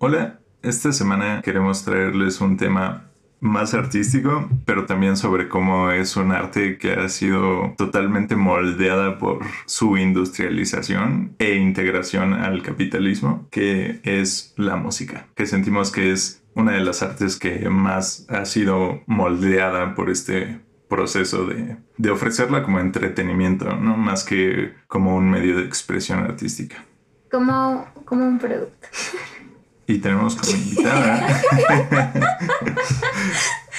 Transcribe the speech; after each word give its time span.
Hola, 0.00 0.38
esta 0.62 0.92
semana 0.92 1.42
queremos 1.42 1.84
traerles 1.84 2.40
un 2.40 2.56
tema 2.56 3.10
más 3.40 3.74
artístico, 3.74 4.48
pero 4.64 4.86
también 4.86 5.16
sobre 5.16 5.48
cómo 5.48 5.90
es 5.90 6.16
un 6.16 6.30
arte 6.30 6.78
que 6.78 6.92
ha 6.92 7.08
sido 7.08 7.74
totalmente 7.76 8.36
moldeada 8.36 9.18
por 9.18 9.40
su 9.66 9.96
industrialización 9.96 11.34
e 11.40 11.56
integración 11.56 12.32
al 12.32 12.62
capitalismo, 12.62 13.48
que 13.50 13.98
es 14.04 14.54
la 14.56 14.76
música, 14.76 15.26
que 15.34 15.46
sentimos 15.46 15.90
que 15.90 16.12
es 16.12 16.44
una 16.54 16.72
de 16.72 16.80
las 16.84 17.02
artes 17.02 17.36
que 17.36 17.68
más 17.68 18.24
ha 18.28 18.44
sido 18.44 19.02
moldeada 19.06 19.96
por 19.96 20.10
este 20.10 20.60
proceso 20.88 21.44
de, 21.44 21.76
de 21.96 22.10
ofrecerla 22.10 22.62
como 22.62 22.78
entretenimiento, 22.78 23.74
¿no? 23.74 23.96
Más 23.96 24.22
que 24.22 24.74
como 24.86 25.16
un 25.16 25.28
medio 25.28 25.56
de 25.56 25.64
expresión 25.64 26.20
artística. 26.20 26.84
Como, 27.32 27.84
como 28.04 28.28
un 28.28 28.38
producto. 28.38 28.86
Y 29.88 29.98
tenemos 29.98 30.36
como 30.36 30.52
invitada 30.52 31.26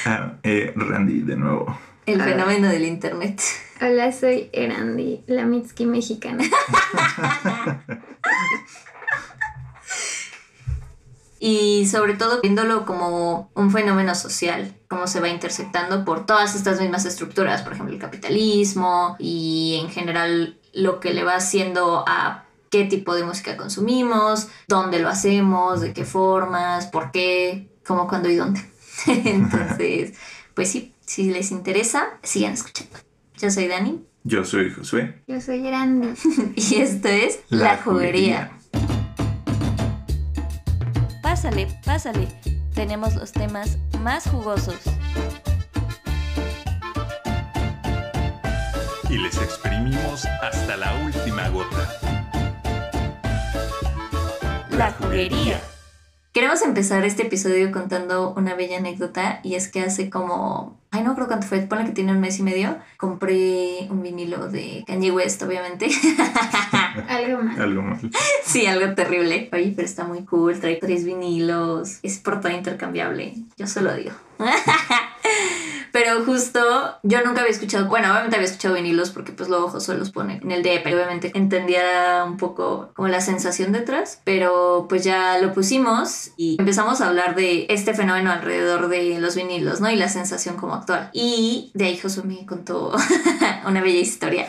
a 0.05 0.33
eh, 0.41 0.73
Randy 0.75 1.21
de 1.21 1.35
nuevo. 1.37 1.77
El 2.07 2.19
fenómeno 2.19 2.67
del 2.67 2.85
internet. 2.85 3.39
Hola, 3.79 4.11
soy 4.11 4.49
Erandi, 4.51 5.23
la 5.27 5.45
Mitski 5.45 5.85
mexicana. 5.85 6.43
y 11.39 11.85
sobre 11.85 12.15
todo 12.15 12.41
viéndolo 12.41 12.87
como 12.87 13.51
un 13.53 13.69
fenómeno 13.69 14.15
social, 14.15 14.73
cómo 14.87 15.05
se 15.05 15.19
va 15.19 15.29
intersectando 15.29 16.05
por 16.05 16.25
todas 16.25 16.55
estas 16.55 16.81
mismas 16.81 17.05
estructuras, 17.05 17.61
por 17.61 17.73
ejemplo 17.73 17.93
el 17.93 18.01
capitalismo 18.01 19.15
y 19.19 19.79
en 19.79 19.91
general 19.91 20.57
lo 20.73 20.99
que 20.99 21.13
le 21.13 21.23
va 21.23 21.35
haciendo 21.35 22.03
a 22.07 22.45
qué 22.69 22.85
tipo 22.85 23.15
de 23.15 23.23
música 23.23 23.57
consumimos, 23.57 24.47
dónde 24.67 24.99
lo 24.99 25.09
hacemos, 25.09 25.81
de 25.81 25.93
qué 25.93 26.05
formas, 26.05 26.87
por 26.87 27.11
qué, 27.11 27.69
cómo, 27.85 28.07
cuándo 28.07 28.29
y 28.29 28.35
dónde. 28.35 28.61
Entonces, 29.07 30.13
pues 30.53 30.71
sí, 30.71 30.93
si 31.01 31.31
les 31.31 31.51
interesa, 31.51 32.19
sigan 32.23 32.53
escuchando. 32.53 32.97
Yo 33.37 33.49
soy 33.49 33.67
Dani. 33.67 34.05
Yo 34.23 34.43
soy 34.43 34.69
Josué. 34.71 35.23
Yo 35.27 35.39
soy 35.39 35.61
Grandi. 35.61 36.09
y 36.55 36.75
esto 36.75 37.07
es 37.07 37.39
La, 37.49 37.77
Juguería. 37.77 38.51
Pásale, 41.23 41.67
pásale. 41.85 42.27
Tenemos 42.75 43.15
los 43.15 43.31
temas 43.31 43.77
más 44.01 44.25
jugosos. 44.29 44.77
Y 49.09 49.17
les 49.17 49.37
exprimimos 49.37 50.25
hasta 50.43 50.77
la 50.77 50.93
última 51.03 51.49
gota 51.49 52.18
la 54.79 54.91
juguería. 54.93 55.59
Queremos 56.31 56.61
empezar 56.61 57.03
este 57.03 57.23
episodio 57.23 57.69
contando 57.69 58.33
una 58.37 58.55
bella 58.55 58.77
anécdota 58.77 59.41
y 59.43 59.55
es 59.55 59.67
que 59.67 59.81
hace 59.81 60.09
como, 60.09 60.79
ay 60.89 61.03
no 61.03 61.15
creo 61.15 61.27
cuánto 61.27 61.47
fue, 61.47 61.59
ponle 61.59 61.83
que 61.83 61.91
tiene 61.91 62.13
un 62.13 62.21
mes 62.21 62.39
y 62.39 62.43
medio, 62.43 62.77
compré 62.95 63.87
un 63.89 64.01
vinilo 64.01 64.47
de 64.47 64.85
Kanye 64.87 65.11
West, 65.11 65.41
obviamente. 65.43 65.89
algo 67.09 67.43
mal. 67.43 67.61
Algo 67.61 67.81
mal. 67.81 67.99
Sí, 68.45 68.67
algo 68.67 68.95
terrible. 68.95 69.49
Oye, 69.51 69.73
pero 69.75 69.85
está 69.85 70.05
muy 70.05 70.23
cool, 70.23 70.57
trae 70.61 70.77
tres 70.77 71.03
vinilos, 71.03 71.99
es 72.01 72.17
portada 72.19 72.53
intercambiable, 72.53 73.33
yo 73.57 73.67
solo 73.67 73.93
digo. 73.95 74.13
Pero 75.91 76.23
justo 76.25 76.59
yo 77.03 77.21
nunca 77.23 77.41
había 77.41 77.51
escuchado, 77.51 77.87
bueno, 77.87 78.11
obviamente 78.11 78.35
había 78.35 78.47
escuchado 78.47 78.75
vinilos 78.75 79.09
porque 79.11 79.31
pues 79.31 79.49
luego 79.49 79.69
Josué 79.69 79.97
los 79.97 80.11
pone 80.11 80.39
en 80.41 80.51
el 80.51 80.63
DEP 80.63 80.85
obviamente 80.87 81.31
entendía 81.33 82.23
un 82.25 82.37
poco 82.37 82.91
como 82.95 83.07
la 83.07 83.21
sensación 83.21 83.71
detrás, 83.71 84.21
pero 84.23 84.85
pues 84.89 85.03
ya 85.03 85.37
lo 85.39 85.53
pusimos 85.53 86.31
y 86.37 86.57
empezamos 86.59 87.01
a 87.01 87.07
hablar 87.07 87.35
de 87.35 87.65
este 87.69 87.93
fenómeno 87.93 88.31
alrededor 88.31 88.89
de 88.89 89.19
los 89.19 89.35
vinilos, 89.35 89.81
¿no? 89.81 89.89
Y 89.89 89.95
la 89.95 90.09
sensación 90.09 90.55
como 90.55 90.75
actual. 90.75 91.09
Y 91.13 91.71
de 91.73 91.85
ahí 91.85 91.99
me 92.23 92.45
contó 92.45 92.95
una 93.65 93.81
bella 93.81 93.99
historia. 93.99 94.47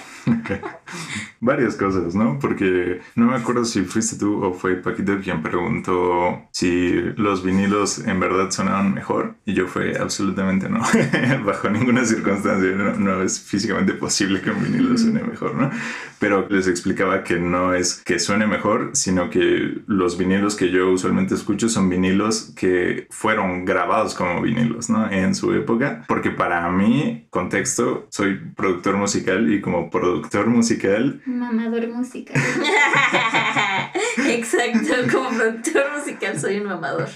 Varias 1.43 1.75
cosas, 1.77 2.15
¿no? 2.15 2.39
Porque 2.39 3.01
no 3.15 3.29
me 3.29 3.37
acuerdo 3.37 3.65
si 3.65 3.81
fuiste 3.83 4.19
tú 4.19 4.45
o 4.45 4.53
fue 4.53 4.77
Paquito 4.77 5.19
quien 5.21 5.43
preguntó 5.43 6.43
si 6.53 6.93
los 7.17 7.43
vinilos 7.43 7.99
en 8.07 8.21
verdad 8.21 8.51
sonaban 8.51 8.93
mejor 8.93 9.37
y 9.47 9.55
yo 9.55 9.67
fue 9.67 9.97
absolutamente 9.97 10.69
no. 10.69 10.81
bajo 11.47 11.71
ninguna 11.71 12.05
circunstancia 12.05 12.73
no, 12.99 13.23
es 13.23 13.41
físicamente 13.41 13.95
posible 13.95 14.43
que 14.43 14.51
un 14.51 14.63
vinilo 14.63 14.99
suene 14.99 15.23
mejor, 15.23 15.55
¿no? 15.55 15.71
Pero 16.19 16.47
les 16.51 16.69
explicaba 16.69 17.25
que 17.25 17.39
no 17.39 17.73
es 17.73 18.03
que 18.05 18.19
suene 18.19 18.47
mejor, 18.47 18.91
sino 18.93 19.31
que 19.31 19.79
los 19.87 20.19
vinilos 20.19 20.57
que 20.57 20.71
yo 20.71 20.91
usualmente 20.91 21.35
escucho 21.35 21.71
son 21.71 21.89
vinilos 21.89 22.53
que 22.55 23.07
fueron 23.09 23.65
grabados 23.65 24.15
como 24.15 24.43
vinilos, 24.43 24.91
¿no? 24.91 25.11
En 25.11 25.35
su 25.35 25.55
época, 25.55 26.05
porque 26.07 26.31
para 26.31 26.69
mí, 26.71 27.27
contexto, 27.31 28.09
soy 28.11 28.39
productor 28.55 28.99
musical 28.99 29.51
y 29.51 29.63
como 29.63 29.89
productor 29.89 30.47
musical... 30.49 31.23
Mamador 31.39 31.89
musical. 31.89 32.37
Exacto, 34.29 34.95
como 35.13 35.31
productor 35.31 35.85
musical 35.97 36.39
soy 36.39 36.59
un 36.59 36.67
mamador. 36.67 37.09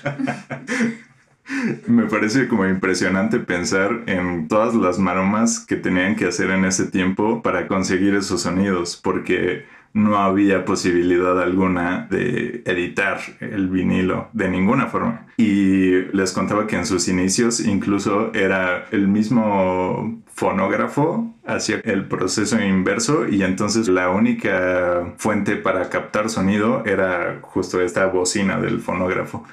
Me 1.87 2.05
parece 2.05 2.49
como 2.49 2.67
impresionante 2.67 3.39
pensar 3.39 4.05
en 4.07 4.49
todas 4.49 4.75
las 4.75 4.99
maromas 4.99 5.61
que 5.61 5.77
tenían 5.77 6.17
que 6.17 6.27
hacer 6.27 6.51
en 6.51 6.65
ese 6.65 6.87
tiempo 6.87 7.43
para 7.43 7.67
conseguir 7.67 8.15
esos 8.15 8.43
sonidos, 8.43 8.99
porque 9.03 9.67
no 9.95 10.19
había 10.19 10.65
posibilidad 10.65 11.41
alguna 11.41 12.07
de 12.11 12.63
editar 12.67 13.21
el 13.41 13.69
vinilo 13.69 14.29
de 14.33 14.49
ninguna 14.49 14.87
forma. 14.89 15.27
Y 15.37 16.03
les 16.13 16.33
contaba 16.33 16.67
que 16.67 16.77
en 16.77 16.85
sus 16.85 17.09
inicios 17.09 17.61
incluso 17.61 18.33
era 18.35 18.87
el 18.91 19.09
mismo 19.09 20.23
fonógrafo 20.35 21.35
hacía 21.47 21.81
el 21.85 22.07
proceso 22.07 22.61
inverso 22.61 23.29
y 23.29 23.43
entonces 23.43 23.89
la 23.89 24.11
única 24.11 25.15
fuente 25.19 25.57
para 25.57 25.89
captar 25.91 26.31
sonido 26.31 26.85
era 26.85 27.39
justo 27.43 27.81
esta 27.81 28.07
bocina 28.07 28.59
del 28.59 28.81
fonógrafo. 28.81 29.45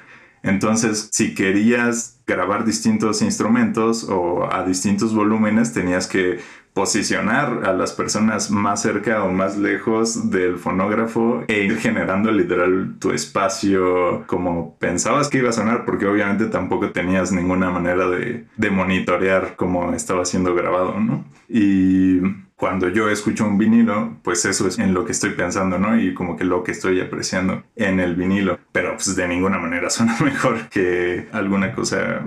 Entonces, 0.42 1.08
si 1.12 1.34
querías 1.34 2.20
grabar 2.26 2.64
distintos 2.64 3.22
instrumentos 3.22 4.04
o 4.08 4.52
a 4.52 4.64
distintos 4.64 5.14
volúmenes, 5.14 5.72
tenías 5.72 6.08
que 6.08 6.40
posicionar 6.74 7.64
a 7.64 7.72
las 7.72 7.92
personas 7.92 8.50
más 8.50 8.82
cerca 8.82 9.24
o 9.24 9.30
más 9.30 9.58
lejos 9.58 10.30
del 10.30 10.58
fonógrafo 10.58 11.44
e 11.48 11.64
ir 11.64 11.76
generando 11.78 12.30
literal 12.30 12.96
tu 12.98 13.10
espacio 13.10 14.24
como 14.26 14.78
pensabas 14.78 15.28
que 15.28 15.38
iba 15.38 15.50
a 15.50 15.52
sonar 15.52 15.84
porque 15.84 16.06
obviamente 16.06 16.46
tampoco 16.46 16.90
tenías 16.90 17.30
ninguna 17.32 17.70
manera 17.70 18.08
de, 18.08 18.46
de 18.56 18.70
monitorear 18.70 19.54
cómo 19.56 19.92
estaba 19.92 20.24
siendo 20.24 20.54
grabado, 20.54 20.98
¿no? 20.98 21.24
Y 21.48 22.20
cuando 22.56 22.88
yo 22.88 23.10
escucho 23.10 23.44
un 23.44 23.58
vinilo, 23.58 24.16
pues 24.22 24.44
eso 24.44 24.66
es 24.68 24.78
en 24.78 24.94
lo 24.94 25.04
que 25.04 25.12
estoy 25.12 25.30
pensando, 25.30 25.78
¿no? 25.78 26.00
Y 26.00 26.14
como 26.14 26.36
que 26.36 26.44
lo 26.44 26.62
que 26.62 26.72
estoy 26.72 27.00
apreciando 27.00 27.64
en 27.76 28.00
el 28.00 28.14
vinilo. 28.14 28.58
Pero 28.70 28.94
pues 28.94 29.16
de 29.16 29.26
ninguna 29.26 29.58
manera 29.58 29.90
suena 29.90 30.16
mejor 30.20 30.68
que 30.68 31.28
alguna 31.32 31.74
cosa 31.74 32.22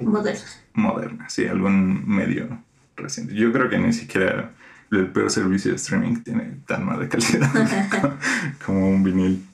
moderna. 0.00 0.40
Moderna, 0.72 1.28
sí, 1.28 1.46
algún 1.46 2.08
medio 2.08 2.48
reciente. 3.00 3.34
Yo 3.34 3.52
creo 3.52 3.68
que 3.68 3.78
ni 3.78 3.92
siquiera 3.92 4.52
el 4.90 5.08
peor 5.08 5.30
servicio 5.30 5.70
de 5.70 5.76
streaming 5.76 6.22
tiene 6.22 6.58
tan 6.66 6.84
mala 6.84 7.08
calidad 7.08 7.50
como 8.64 8.88
un 8.90 9.04
vinil. 9.04 9.46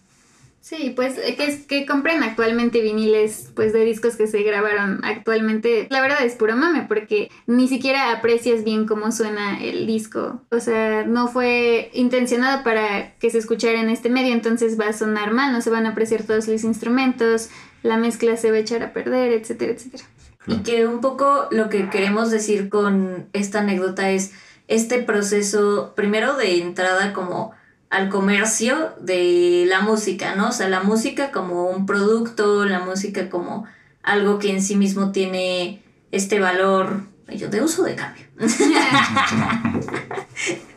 Sí, 0.67 0.93
pues 0.97 1.17
eh, 1.19 1.37
que, 1.37 1.65
que 1.69 1.87
compren 1.87 2.25
actualmente 2.25 2.81
viniles 2.81 3.53
pues 3.55 3.73
de 3.73 3.84
discos 3.84 4.17
que 4.17 4.27
se 4.27 4.43
grabaron 4.43 4.99
actualmente. 5.05 5.87
La 5.91 6.01
verdad 6.01 6.25
es 6.25 6.34
puro 6.34 6.57
mame 6.57 6.87
porque 6.89 7.31
ni 7.47 7.69
siquiera 7.69 8.11
aprecias 8.11 8.65
bien 8.65 8.84
cómo 8.84 9.12
suena 9.12 9.63
el 9.63 9.87
disco. 9.87 10.43
O 10.51 10.59
sea, 10.59 11.05
no 11.05 11.28
fue 11.28 11.89
intencionado 11.95 12.65
para 12.65 13.15
que 13.19 13.31
se 13.31 13.39
escuchara 13.39 13.81
en 13.81 13.91
este 13.91 14.11
medio, 14.11 14.33
entonces 14.33 14.77
va 14.77 14.89
a 14.89 14.93
sonar 14.93 15.33
mal, 15.33 15.53
no 15.53 15.61
se 15.61 15.71
van 15.71 15.87
a 15.87 15.91
apreciar 15.91 16.25
todos 16.25 16.49
los 16.49 16.65
instrumentos, 16.65 17.49
la 17.84 17.97
mezcla 17.97 18.37
se 18.37 18.51
va 18.51 18.57
a 18.57 18.60
echar 18.60 18.83
a 18.83 18.92
perder, 18.92 19.34
etcétera, 19.34 19.71
etcétera. 19.71 20.03
Y 20.47 20.59
que 20.59 20.87
un 20.87 21.01
poco 21.01 21.48
lo 21.51 21.69
que 21.69 21.91
queremos 21.91 22.31
decir 22.31 22.69
con 22.69 23.28
esta 23.33 23.60
anécdota 23.60 24.10
es 24.10 24.33
este 24.69 25.03
proceso, 25.03 25.93
primero 25.97 26.37
de 26.37 26.60
entrada 26.60 27.13
como 27.13 27.53
al 27.91 28.09
comercio 28.09 28.95
de 29.01 29.65
la 29.69 29.81
música, 29.81 30.34
¿no? 30.34 30.48
O 30.48 30.53
sea, 30.53 30.69
la 30.69 30.83
música 30.83 31.31
como 31.31 31.69
un 31.71 31.87
producto, 31.87 32.65
la 32.65 32.81
música 32.81 33.28
como 33.28 33.65
algo 34.03 34.39
que 34.39 34.51
en 34.51 34.63
sí 34.63 34.77
mismo 34.77 35.13
tiene 35.13 35.83
este 36.13 36.41
valor 36.41 37.03
de 37.27 37.63
uso 37.63 37.83
de 37.83 37.95
cambio. 37.97 38.25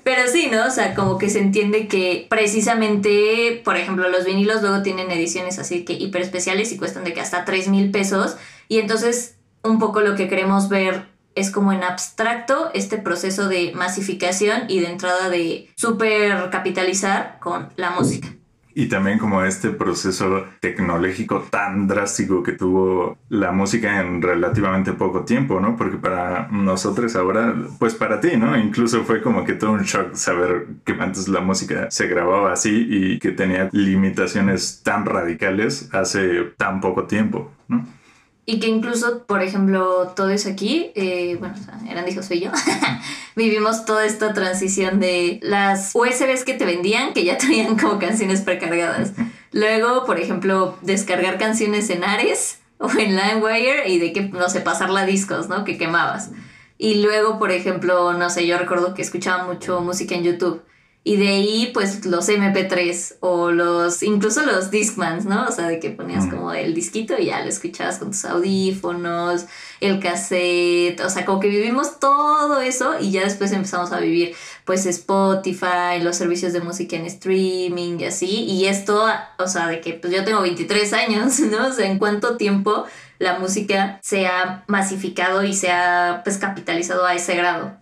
Pero 0.03 0.27
sí, 0.31 0.49
¿no? 0.51 0.65
O 0.65 0.71
sea, 0.71 0.95
como 0.95 1.17
que 1.19 1.29
se 1.29 1.39
entiende 1.39 1.87
que 1.87 2.25
precisamente, 2.29 3.61
por 3.63 3.77
ejemplo, 3.77 4.09
los 4.09 4.25
vinilos 4.25 4.61
luego 4.61 4.81
tienen 4.81 5.11
ediciones 5.11 5.59
así 5.59 5.85
que 5.85 5.93
hiper 5.93 6.23
especiales 6.23 6.71
y 6.71 6.77
cuestan 6.77 7.03
de 7.03 7.13
que 7.13 7.21
hasta 7.21 7.45
3 7.45 7.67
mil 7.67 7.91
pesos. 7.91 8.35
Y 8.67 8.79
entonces, 8.79 9.35
un 9.63 9.79
poco 9.79 10.01
lo 10.01 10.15
que 10.15 10.27
queremos 10.27 10.69
ver 10.69 11.07
es 11.35 11.51
como 11.51 11.71
en 11.71 11.83
abstracto 11.83 12.71
este 12.73 12.97
proceso 12.97 13.47
de 13.47 13.71
masificación 13.75 14.63
y 14.67 14.79
de 14.79 14.91
entrada 14.91 15.29
de 15.29 15.69
super 15.75 16.49
capitalizar 16.49 17.37
con 17.39 17.69
la 17.75 17.91
música. 17.91 18.29
y 18.75 18.87
también 18.87 19.19
como 19.19 19.43
este 19.43 19.71
proceso 19.71 20.45
tecnológico 20.61 21.45
tan 21.49 21.87
drástico 21.87 22.43
que 22.43 22.53
tuvo 22.53 23.17
la 23.27 23.51
música 23.51 23.99
en 23.99 24.21
relativamente 24.21 24.93
poco 24.93 25.25
tiempo, 25.25 25.59
¿no? 25.59 25.75
Porque 25.75 25.97
para 25.97 26.47
nosotros 26.49 27.13
ahora, 27.17 27.53
pues 27.77 27.95
para 27.95 28.21
ti, 28.21 28.37
¿no? 28.37 28.57
Incluso 28.57 29.03
fue 29.03 29.21
como 29.21 29.43
que 29.43 29.53
todo 29.53 29.71
un 29.73 29.83
shock 29.83 30.13
saber 30.13 30.67
que 30.85 30.93
antes 30.93 31.27
la 31.27 31.41
música 31.41 31.91
se 31.91 32.07
grababa 32.07 32.53
así 32.53 32.87
y 32.89 33.19
que 33.19 33.31
tenía 33.31 33.69
limitaciones 33.73 34.81
tan 34.81 35.05
radicales 35.05 35.89
hace 35.91 36.43
tan 36.55 36.79
poco 36.79 37.03
tiempo, 37.03 37.51
¿no? 37.67 37.85
Y 38.49 38.59
que 38.59 38.65
incluso, 38.65 39.25
por 39.27 39.43
ejemplo, 39.43 40.11
todo 40.15 40.31
eso 40.31 40.49
aquí, 40.49 40.91
eh, 40.95 41.35
bueno, 41.39 41.53
eran 41.87 42.07
hijos 42.07 42.25
soy 42.25 42.39
yo, 42.39 42.49
vivimos 43.35 43.85
toda 43.85 44.07
esta 44.07 44.33
transición 44.33 44.99
de 44.99 45.39
las 45.43 45.91
USBs 45.93 46.45
que 46.45 46.55
te 46.55 46.65
vendían, 46.65 47.13
que 47.13 47.23
ya 47.23 47.37
tenían 47.37 47.77
como 47.77 47.99
canciones 47.99 48.41
precargadas. 48.41 49.11
Luego, 49.51 50.03
por 50.03 50.19
ejemplo, 50.19 50.79
descargar 50.81 51.37
canciones 51.37 51.91
en 51.91 52.03
Ares 52.03 52.57
o 52.79 52.89
en 52.89 53.15
LimeWire 53.15 53.87
y 53.87 53.99
de 53.99 54.13
que, 54.13 54.21
no 54.21 54.49
sé, 54.49 54.61
pasarla 54.61 55.01
a 55.01 55.05
discos, 55.05 55.47
¿no? 55.47 55.63
Que 55.63 55.77
quemabas. 55.77 56.31
Y 56.79 57.03
luego, 57.03 57.37
por 57.37 57.51
ejemplo, 57.51 58.13
no 58.13 58.31
sé, 58.31 58.47
yo 58.47 58.57
recuerdo 58.57 58.95
que 58.95 59.03
escuchaba 59.03 59.43
mucho 59.43 59.79
música 59.81 60.15
en 60.15 60.23
YouTube. 60.23 60.63
Y 61.01 61.15
de 61.15 61.29
ahí, 61.29 61.71
pues, 61.73 62.05
los 62.05 62.27
MP3 62.27 63.15
o 63.21 63.51
los, 63.51 64.03
incluso 64.03 64.45
los 64.45 64.69
Discmans, 64.69 65.25
¿no? 65.25 65.45
O 65.47 65.51
sea, 65.51 65.67
de 65.67 65.79
que 65.79 65.91
ponías 65.91 66.25
como 66.27 66.51
el 66.51 66.73
disquito 66.73 67.17
y 67.17 67.27
ya 67.27 67.41
lo 67.41 67.47
escuchabas 67.47 67.99
con 67.99 68.11
tus 68.11 68.25
audífonos, 68.25 69.45
el 69.79 70.01
cassette, 70.01 70.99
o 70.99 71.09
sea, 71.09 71.23
como 71.25 71.39
que 71.39 71.47
vivimos 71.47 71.99
todo 72.01 72.59
eso 72.59 72.99
y 72.99 73.11
ya 73.11 73.23
después 73.23 73.53
empezamos 73.53 73.93
a 73.93 73.99
vivir, 74.01 74.35
pues, 74.65 74.85
Spotify, 74.85 76.01
los 76.01 76.17
servicios 76.17 76.51
de 76.51 76.59
música 76.59 76.97
en 76.97 77.05
streaming 77.05 77.99
y 77.99 78.05
así. 78.05 78.43
Y 78.43 78.65
esto, 78.65 79.05
o 79.37 79.47
sea, 79.47 79.67
de 79.67 79.79
que, 79.79 79.93
pues, 79.93 80.13
yo 80.13 80.25
tengo 80.25 80.41
23 80.41 80.93
años, 80.93 81.39
¿no? 81.39 81.67
O 81.67 81.71
sea, 81.71 81.89
en 81.89 81.97
cuánto 81.97 82.35
tiempo 82.35 82.85
la 83.19 83.39
música 83.39 83.99
se 84.03 84.27
ha 84.27 84.63
masificado 84.67 85.43
y 85.43 85.53
se 85.53 85.71
ha, 85.71 86.21
pues, 86.25 86.37
capitalizado 86.37 87.05
a 87.05 87.15
ese 87.15 87.35
grado. 87.35 87.78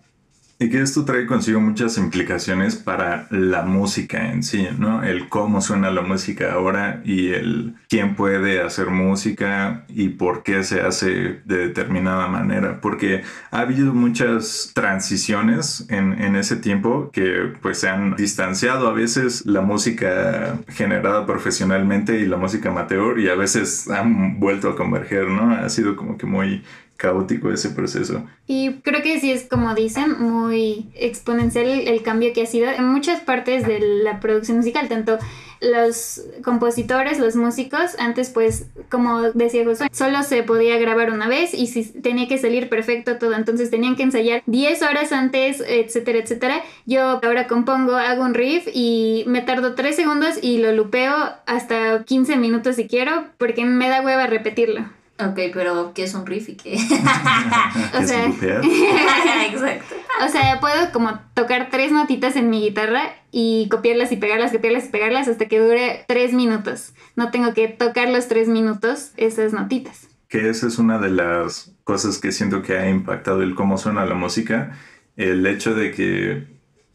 Y 0.60 0.70
que 0.70 0.82
esto 0.82 1.04
trae 1.04 1.24
consigo 1.24 1.60
muchas 1.60 1.98
implicaciones 1.98 2.74
para 2.74 3.28
la 3.30 3.62
música 3.62 4.32
en 4.32 4.42
sí, 4.42 4.66
¿no? 4.76 5.04
El 5.04 5.28
cómo 5.28 5.60
suena 5.60 5.92
la 5.92 6.02
música 6.02 6.52
ahora 6.52 7.00
y 7.04 7.28
el 7.28 7.76
quién 7.88 8.16
puede 8.16 8.60
hacer 8.60 8.90
música 8.90 9.84
y 9.88 10.08
por 10.08 10.42
qué 10.42 10.64
se 10.64 10.80
hace 10.80 11.42
de 11.44 11.58
determinada 11.68 12.26
manera. 12.26 12.80
Porque 12.80 13.22
ha 13.52 13.60
habido 13.60 13.94
muchas 13.94 14.72
transiciones 14.74 15.86
en, 15.90 16.20
en 16.20 16.34
ese 16.34 16.56
tiempo 16.56 17.10
que 17.12 17.52
pues 17.62 17.78
se 17.78 17.88
han 17.88 18.16
distanciado 18.16 18.88
a 18.88 18.92
veces 18.92 19.46
la 19.46 19.60
música 19.60 20.58
generada 20.70 21.24
profesionalmente 21.24 22.18
y 22.18 22.26
la 22.26 22.36
música 22.36 22.70
amateur 22.70 23.20
y 23.20 23.28
a 23.28 23.36
veces 23.36 23.88
han 23.88 24.40
vuelto 24.40 24.70
a 24.70 24.74
converger, 24.74 25.28
¿no? 25.28 25.52
Ha 25.52 25.68
sido 25.68 25.94
como 25.94 26.18
que 26.18 26.26
muy 26.26 26.64
caótico 26.98 27.50
ese 27.50 27.70
proceso. 27.70 28.26
Y 28.46 28.80
creo 28.82 29.02
que 29.02 29.20
sí 29.20 29.30
es 29.30 29.44
como 29.44 29.74
dicen, 29.74 30.20
muy 30.20 30.90
exponencial 30.94 31.66
el 31.66 32.02
cambio 32.02 32.32
que 32.34 32.42
ha 32.42 32.46
sido 32.46 32.68
en 32.68 32.86
muchas 32.86 33.20
partes 33.20 33.66
de 33.66 33.78
la 34.02 34.20
producción 34.20 34.58
musical, 34.58 34.88
tanto 34.88 35.16
los 35.60 36.22
compositores, 36.42 37.20
los 37.20 37.36
músicos, 37.36 37.96
antes 37.98 38.30
pues, 38.30 38.66
como 38.90 39.22
decía 39.32 39.64
Josué, 39.64 39.88
solo 39.92 40.22
se 40.24 40.42
podía 40.42 40.76
grabar 40.78 41.12
una 41.12 41.28
vez 41.28 41.54
y 41.54 41.68
si 41.68 41.84
tenía 41.84 42.26
que 42.26 42.38
salir 42.38 42.68
perfecto 42.68 43.16
todo, 43.18 43.34
entonces 43.34 43.70
tenían 43.70 43.94
que 43.94 44.02
ensayar 44.02 44.42
10 44.46 44.82
horas 44.82 45.12
antes, 45.12 45.62
etcétera, 45.66 46.18
etcétera. 46.18 46.62
Yo 46.84 47.20
ahora 47.22 47.46
compongo, 47.46 47.94
hago 47.94 48.24
un 48.24 48.34
riff 48.34 48.66
y 48.72 49.22
me 49.28 49.40
tardo 49.40 49.76
3 49.76 49.94
segundos 49.94 50.38
y 50.42 50.58
lo 50.58 50.72
lupeo 50.72 51.14
hasta 51.46 52.02
15 52.04 52.36
minutos 52.36 52.74
si 52.74 52.88
quiero, 52.88 53.24
porque 53.38 53.64
me 53.64 53.88
da 53.88 54.02
hueva 54.02 54.26
repetirlo. 54.26 54.97
Ok, 55.20 55.38
pero 55.52 55.92
¿qué 55.94 56.04
es 56.04 56.14
un 56.14 56.26
riff 56.26 56.48
y 56.48 56.54
qué? 56.54 56.74
o 57.94 58.06
sea, 58.06 58.26
exacto. 59.46 59.94
O 60.24 60.28
sea, 60.28 60.60
puedo 60.60 60.92
como 60.92 61.18
tocar 61.34 61.68
tres 61.70 61.90
notitas 61.90 62.36
en 62.36 62.50
mi 62.50 62.60
guitarra 62.60 63.14
y 63.32 63.68
copiarlas 63.68 64.12
y 64.12 64.16
pegarlas, 64.16 64.52
copiarlas 64.52 64.86
y 64.86 64.88
pegarlas 64.88 65.26
hasta 65.26 65.46
que 65.46 65.58
dure 65.58 66.04
tres 66.06 66.32
minutos. 66.32 66.92
No 67.16 67.32
tengo 67.32 67.52
que 67.52 67.66
tocar 67.66 68.08
los 68.10 68.28
tres 68.28 68.48
minutos 68.48 69.10
esas 69.16 69.52
notitas. 69.52 70.06
Que 70.28 70.48
esa 70.50 70.68
es 70.68 70.78
una 70.78 70.98
de 70.98 71.10
las 71.10 71.72
cosas 71.82 72.18
que 72.18 72.30
siento 72.30 72.62
que 72.62 72.78
ha 72.78 72.88
impactado 72.88 73.42
el 73.42 73.56
cómo 73.56 73.76
suena 73.76 74.06
la 74.06 74.14
música. 74.14 74.78
El 75.16 75.44
hecho 75.46 75.74
de 75.74 75.90
que 75.90 76.46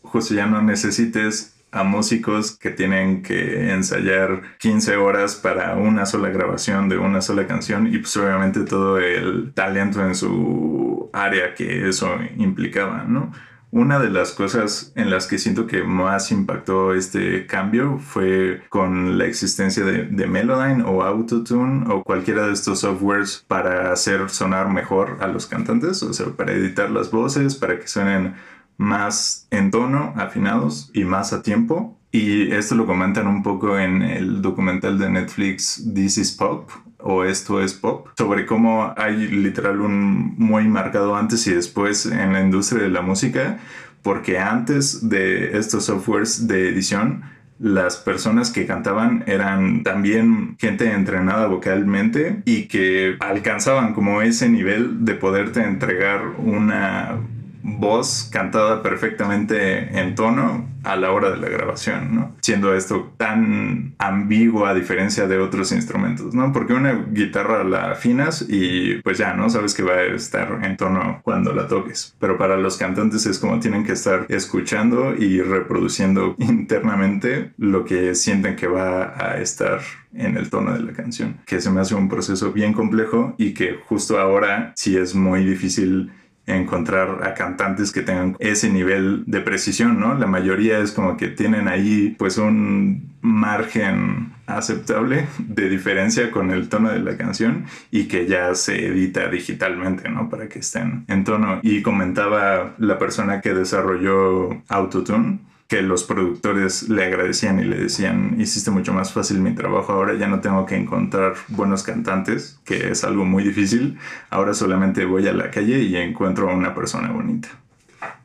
justo 0.01 0.33
ya 0.33 0.45
no 0.45 0.61
necesites 0.61 1.52
a 1.73 1.83
músicos 1.83 2.55
que 2.55 2.69
tienen 2.69 3.23
que 3.23 3.71
ensayar 3.71 4.43
15 4.59 4.95
horas 4.97 5.35
para 5.35 5.75
una 5.75 6.05
sola 6.05 6.29
grabación 6.29 6.87
de 6.87 6.99
una 6.99 7.19
sola 7.21 7.47
canción 7.47 7.87
y 7.87 7.97
pues 7.97 8.15
obviamente 8.15 8.61
todo 8.61 8.99
el 8.99 9.53
talento 9.53 10.05
en 10.05 10.13
su 10.13 11.09
área 11.11 11.55
que 11.55 11.89
eso 11.89 12.15
implicaba, 12.37 13.05
¿no? 13.05 13.31
Una 13.71 13.97
de 13.97 14.11
las 14.11 14.33
cosas 14.33 14.93
en 14.95 15.09
las 15.09 15.25
que 15.25 15.39
siento 15.39 15.65
que 15.65 15.81
más 15.81 16.31
impactó 16.31 16.93
este 16.93 17.47
cambio 17.47 17.97
fue 17.97 18.61
con 18.69 19.17
la 19.17 19.25
existencia 19.25 19.83
de, 19.83 20.03
de 20.03 20.27
Melodyne 20.27 20.83
o 20.83 21.01
Autotune 21.01 21.91
o 21.91 22.03
cualquiera 22.03 22.45
de 22.45 22.53
estos 22.53 22.81
softwares 22.81 23.43
para 23.47 23.91
hacer 23.91 24.29
sonar 24.29 24.69
mejor 24.69 25.17
a 25.21 25.27
los 25.27 25.47
cantantes, 25.47 26.03
o 26.03 26.13
sea, 26.13 26.27
para 26.37 26.53
editar 26.53 26.91
las 26.91 27.09
voces, 27.09 27.55
para 27.55 27.79
que 27.79 27.87
suenen 27.87 28.35
más 28.77 29.47
en 29.51 29.71
tono, 29.71 30.13
afinados 30.15 30.91
y 30.93 31.03
más 31.03 31.33
a 31.33 31.41
tiempo. 31.41 31.97
Y 32.11 32.51
esto 32.51 32.75
lo 32.75 32.85
comentan 32.85 33.27
un 33.27 33.41
poco 33.41 33.79
en 33.79 34.03
el 34.03 34.41
documental 34.41 34.99
de 34.99 35.09
Netflix 35.09 35.83
This 35.95 36.17
is 36.17 36.31
Pop 36.31 36.69
o 36.99 37.23
Esto 37.25 37.61
es 37.61 37.73
Pop, 37.73 38.07
sobre 38.17 38.45
cómo 38.45 38.93
hay 38.95 39.27
literal 39.27 39.81
un 39.81 40.35
muy 40.37 40.67
marcado 40.67 41.15
antes 41.15 41.45
y 41.47 41.53
después 41.53 42.05
en 42.05 42.33
la 42.33 42.41
industria 42.41 42.83
de 42.83 42.89
la 42.89 43.01
música, 43.01 43.59
porque 44.01 44.39
antes 44.39 45.09
de 45.09 45.57
estos 45.57 45.85
softwares 45.85 46.47
de 46.47 46.69
edición, 46.69 47.23
las 47.59 47.97
personas 47.97 48.51
que 48.51 48.65
cantaban 48.65 49.23
eran 49.27 49.83
también 49.83 50.55
gente 50.59 50.91
entrenada 50.91 51.47
vocalmente 51.47 52.41
y 52.45 52.67
que 52.67 53.15
alcanzaban 53.19 53.93
como 53.93 54.21
ese 54.21 54.49
nivel 54.49 55.05
de 55.05 55.15
poderte 55.15 55.61
entregar 55.61 56.25
una 56.37 57.19
voz 57.63 58.29
cantada 58.31 58.83
perfectamente 58.83 59.99
en 59.99 60.15
tono 60.15 60.69
a 60.83 60.97
la 60.97 61.11
hora 61.11 61.31
de 61.31 61.37
la 61.37 61.47
grabación, 61.47 62.13
¿no? 62.13 62.35
Siendo 62.41 62.75
esto 62.75 63.13
tan 63.17 63.95
ambiguo 63.97 64.65
a 64.65 64.73
diferencia 64.73 65.27
de 65.27 65.39
otros 65.39 65.71
instrumentos, 65.71 66.35
¿no? 66.35 66.51
Porque 66.51 66.73
una 66.73 67.05
guitarra 67.09 67.63
la 67.63 67.91
afinas 67.91 68.45
y 68.47 68.95
pues 69.01 69.17
ya, 69.17 69.33
¿no? 69.33 69.49
Sabes 69.49 69.73
que 69.73 69.83
va 69.83 69.93
a 69.93 70.03
estar 70.03 70.59
en 70.61 70.75
tono 70.75 71.21
cuando 71.23 71.53
la 71.53 71.67
toques. 71.67 72.15
Pero 72.19 72.37
para 72.37 72.57
los 72.57 72.77
cantantes 72.77 73.25
es 73.25 73.39
como 73.39 73.59
tienen 73.59 73.85
que 73.85 73.93
estar 73.93 74.25
escuchando 74.27 75.15
y 75.15 75.41
reproduciendo 75.41 76.35
internamente 76.37 77.53
lo 77.57 77.85
que 77.85 78.13
sienten 78.13 78.57
que 78.57 78.67
va 78.67 79.13
a 79.17 79.37
estar 79.39 79.79
en 80.13 80.37
el 80.37 80.49
tono 80.49 80.73
de 80.73 80.81
la 80.81 80.91
canción. 80.91 81.37
Que 81.45 81.61
se 81.61 81.71
me 81.71 81.79
hace 81.79 81.95
un 81.95 82.09
proceso 82.09 82.51
bien 82.51 82.73
complejo 82.73 83.35
y 83.37 83.53
que 83.53 83.79
justo 83.87 84.19
ahora 84.19 84.73
sí 84.75 84.97
es 84.97 85.15
muy 85.15 85.45
difícil 85.45 86.11
encontrar 86.45 87.21
a 87.23 87.33
cantantes 87.33 87.91
que 87.91 88.01
tengan 88.01 88.35
ese 88.39 88.69
nivel 88.69 89.23
de 89.27 89.41
precisión, 89.41 89.99
¿no? 89.99 90.13
La 90.15 90.27
mayoría 90.27 90.79
es 90.79 90.91
como 90.91 91.15
que 91.15 91.29
tienen 91.29 91.67
ahí 91.67 92.15
pues 92.17 92.37
un 92.37 93.13
margen 93.21 94.33
aceptable 94.45 95.27
de 95.39 95.69
diferencia 95.69 96.29
con 96.31 96.51
el 96.51 96.67
tono 96.67 96.91
de 96.91 96.99
la 96.99 97.15
canción 97.15 97.65
y 97.91 98.05
que 98.09 98.27
ya 98.27 98.53
se 98.55 98.87
edita 98.87 99.29
digitalmente, 99.29 100.09
¿no? 100.09 100.29
Para 100.29 100.49
que 100.49 100.59
estén 100.59 101.05
en 101.07 101.23
tono. 101.23 101.59
Y 101.63 101.81
comentaba 101.81 102.75
la 102.77 102.99
persona 102.99 103.39
que 103.39 103.53
desarrolló 103.53 104.61
Autotune 104.67 105.39
que 105.73 105.81
los 105.81 106.03
productores 106.03 106.87
le 106.87 107.03
agradecían 107.03 107.59
y 107.59 107.63
le 107.63 107.75
decían, 107.75 108.35
hiciste 108.39 108.69
mucho 108.69 108.93
más 108.93 109.11
fácil 109.11 109.39
mi 109.39 109.55
trabajo, 109.55 109.91
ahora 109.91 110.13
ya 110.13 110.27
no 110.27 110.39
tengo 110.39 110.67
que 110.67 110.75
encontrar 110.75 111.33
buenos 111.47 111.81
cantantes, 111.81 112.59
que 112.63 112.91
es 112.91 113.03
algo 113.03 113.25
muy 113.25 113.43
difícil, 113.43 113.97
ahora 114.29 114.53
solamente 114.53 115.03
voy 115.05 115.27
a 115.27 115.33
la 115.33 115.49
calle 115.49 115.79
y 115.79 115.95
encuentro 115.95 116.47
a 116.47 116.53
una 116.53 116.75
persona 116.75 117.11
bonita. 117.11 117.49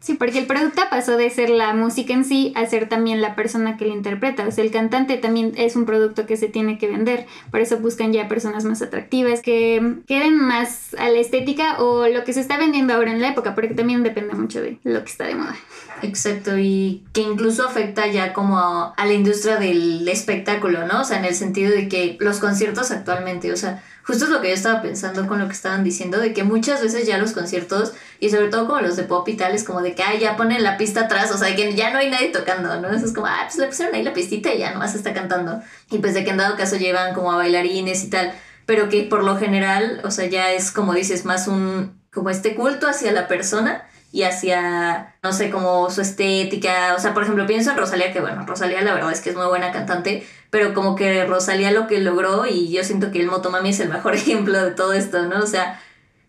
Sí, 0.00 0.14
porque 0.14 0.38
el 0.38 0.46
producto 0.46 0.82
pasó 0.90 1.16
de 1.16 1.28
ser 1.30 1.50
la 1.50 1.74
música 1.74 2.12
en 2.12 2.24
sí 2.24 2.52
a 2.54 2.66
ser 2.66 2.88
también 2.88 3.20
la 3.20 3.34
persona 3.34 3.76
que 3.76 3.84
la 3.86 3.94
interpreta. 3.94 4.46
O 4.46 4.50
sea, 4.50 4.64
el 4.64 4.70
cantante 4.70 5.16
también 5.16 5.52
es 5.56 5.76
un 5.76 5.86
producto 5.86 6.26
que 6.26 6.36
se 6.36 6.48
tiene 6.48 6.78
que 6.78 6.88
vender. 6.88 7.26
Por 7.50 7.60
eso 7.60 7.78
buscan 7.78 8.12
ya 8.12 8.28
personas 8.28 8.64
más 8.64 8.80
atractivas, 8.82 9.40
que 9.40 9.96
queden 10.06 10.38
más 10.38 10.94
a 10.98 11.08
la 11.08 11.18
estética 11.18 11.82
o 11.82 12.08
lo 12.08 12.24
que 12.24 12.32
se 12.32 12.40
está 12.40 12.58
vendiendo 12.58 12.94
ahora 12.94 13.12
en 13.12 13.20
la 13.20 13.28
época, 13.28 13.54
porque 13.54 13.74
también 13.74 14.02
depende 14.02 14.34
mucho 14.34 14.60
de 14.60 14.78
lo 14.84 15.02
que 15.04 15.10
está 15.10 15.26
de 15.26 15.34
moda. 15.34 15.56
Exacto, 16.02 16.56
y 16.56 17.04
que 17.12 17.22
incluso 17.22 17.66
afecta 17.66 18.06
ya 18.06 18.32
como 18.32 18.58
a, 18.58 18.94
a 18.94 19.06
la 19.06 19.12
industria 19.12 19.56
del 19.56 20.06
espectáculo, 20.08 20.86
¿no? 20.86 21.00
O 21.00 21.04
sea, 21.04 21.18
en 21.18 21.24
el 21.24 21.34
sentido 21.34 21.72
de 21.72 21.88
que 21.88 22.16
los 22.20 22.38
conciertos 22.38 22.90
actualmente, 22.90 23.52
o 23.52 23.56
sea, 23.56 23.82
justo 24.08 24.24
es 24.24 24.30
lo 24.30 24.40
que 24.40 24.48
yo 24.48 24.54
estaba 24.54 24.80
pensando 24.80 25.28
con 25.28 25.38
lo 25.38 25.48
que 25.48 25.52
estaban 25.52 25.84
diciendo, 25.84 26.18
de 26.18 26.32
que 26.32 26.42
muchas 26.42 26.80
veces 26.80 27.06
ya 27.06 27.18
los 27.18 27.32
conciertos, 27.32 27.92
y 28.20 28.30
sobre 28.30 28.48
todo 28.48 28.66
como 28.66 28.80
los 28.80 28.96
de 28.96 29.02
pop 29.02 29.28
y 29.28 29.36
tal, 29.36 29.54
es 29.54 29.64
como 29.64 29.82
de 29.82 29.94
que, 29.94 30.02
ay, 30.02 30.18
ya 30.18 30.34
ponen 30.34 30.62
la 30.62 30.78
pista 30.78 31.02
atrás, 31.02 31.30
o 31.30 31.36
sea, 31.36 31.54
que 31.54 31.74
ya 31.74 31.90
no 31.90 31.98
hay 31.98 32.08
nadie 32.08 32.28
tocando, 32.28 32.80
¿no? 32.80 32.88
Eso 32.88 33.04
es 33.04 33.12
como, 33.12 33.26
ah, 33.26 33.40
pues 33.44 33.58
le 33.58 33.66
pusieron 33.66 33.94
ahí 33.94 34.02
la 34.02 34.14
pistita 34.14 34.54
y 34.54 34.60
ya 34.60 34.72
nomás 34.72 34.94
está 34.94 35.12
cantando. 35.12 35.60
Y 35.90 35.98
pues 35.98 36.14
de 36.14 36.24
que 36.24 36.30
en 36.30 36.38
dado 36.38 36.56
caso 36.56 36.76
llevan 36.76 37.12
como 37.12 37.30
a 37.30 37.36
bailarines 37.36 38.02
y 38.02 38.08
tal, 38.08 38.32
pero 38.64 38.88
que 38.88 39.02
por 39.02 39.24
lo 39.24 39.36
general, 39.36 40.00
o 40.02 40.10
sea, 40.10 40.24
ya 40.24 40.52
es 40.52 40.70
como 40.70 40.94
dices, 40.94 41.26
más 41.26 41.46
un, 41.46 42.00
como 42.10 42.30
este 42.30 42.54
culto 42.54 42.88
hacia 42.88 43.12
la 43.12 43.28
persona 43.28 43.87
y 44.10 44.22
hacia, 44.22 45.16
no 45.22 45.32
sé, 45.32 45.50
como 45.50 45.90
su 45.90 46.00
estética. 46.00 46.94
O 46.96 47.00
sea, 47.00 47.14
por 47.14 47.22
ejemplo, 47.22 47.46
pienso 47.46 47.70
en 47.70 47.76
Rosalía, 47.76 48.12
que 48.12 48.20
bueno, 48.20 48.44
Rosalía 48.46 48.82
la 48.82 48.94
verdad 48.94 49.12
es 49.12 49.20
que 49.20 49.30
es 49.30 49.36
muy 49.36 49.46
buena 49.46 49.70
cantante, 49.70 50.26
pero 50.50 50.74
como 50.74 50.96
que 50.96 51.24
Rosalía 51.26 51.70
lo 51.72 51.86
que 51.86 52.00
logró, 52.00 52.46
y 52.46 52.70
yo 52.70 52.84
siento 52.84 53.10
que 53.10 53.20
el 53.20 53.26
Motomami 53.26 53.70
es 53.70 53.80
el 53.80 53.90
mejor 53.90 54.14
ejemplo 54.16 54.62
de 54.62 54.70
todo 54.72 54.92
esto, 54.92 55.22
¿no? 55.26 55.40
O 55.40 55.46
sea, 55.46 55.80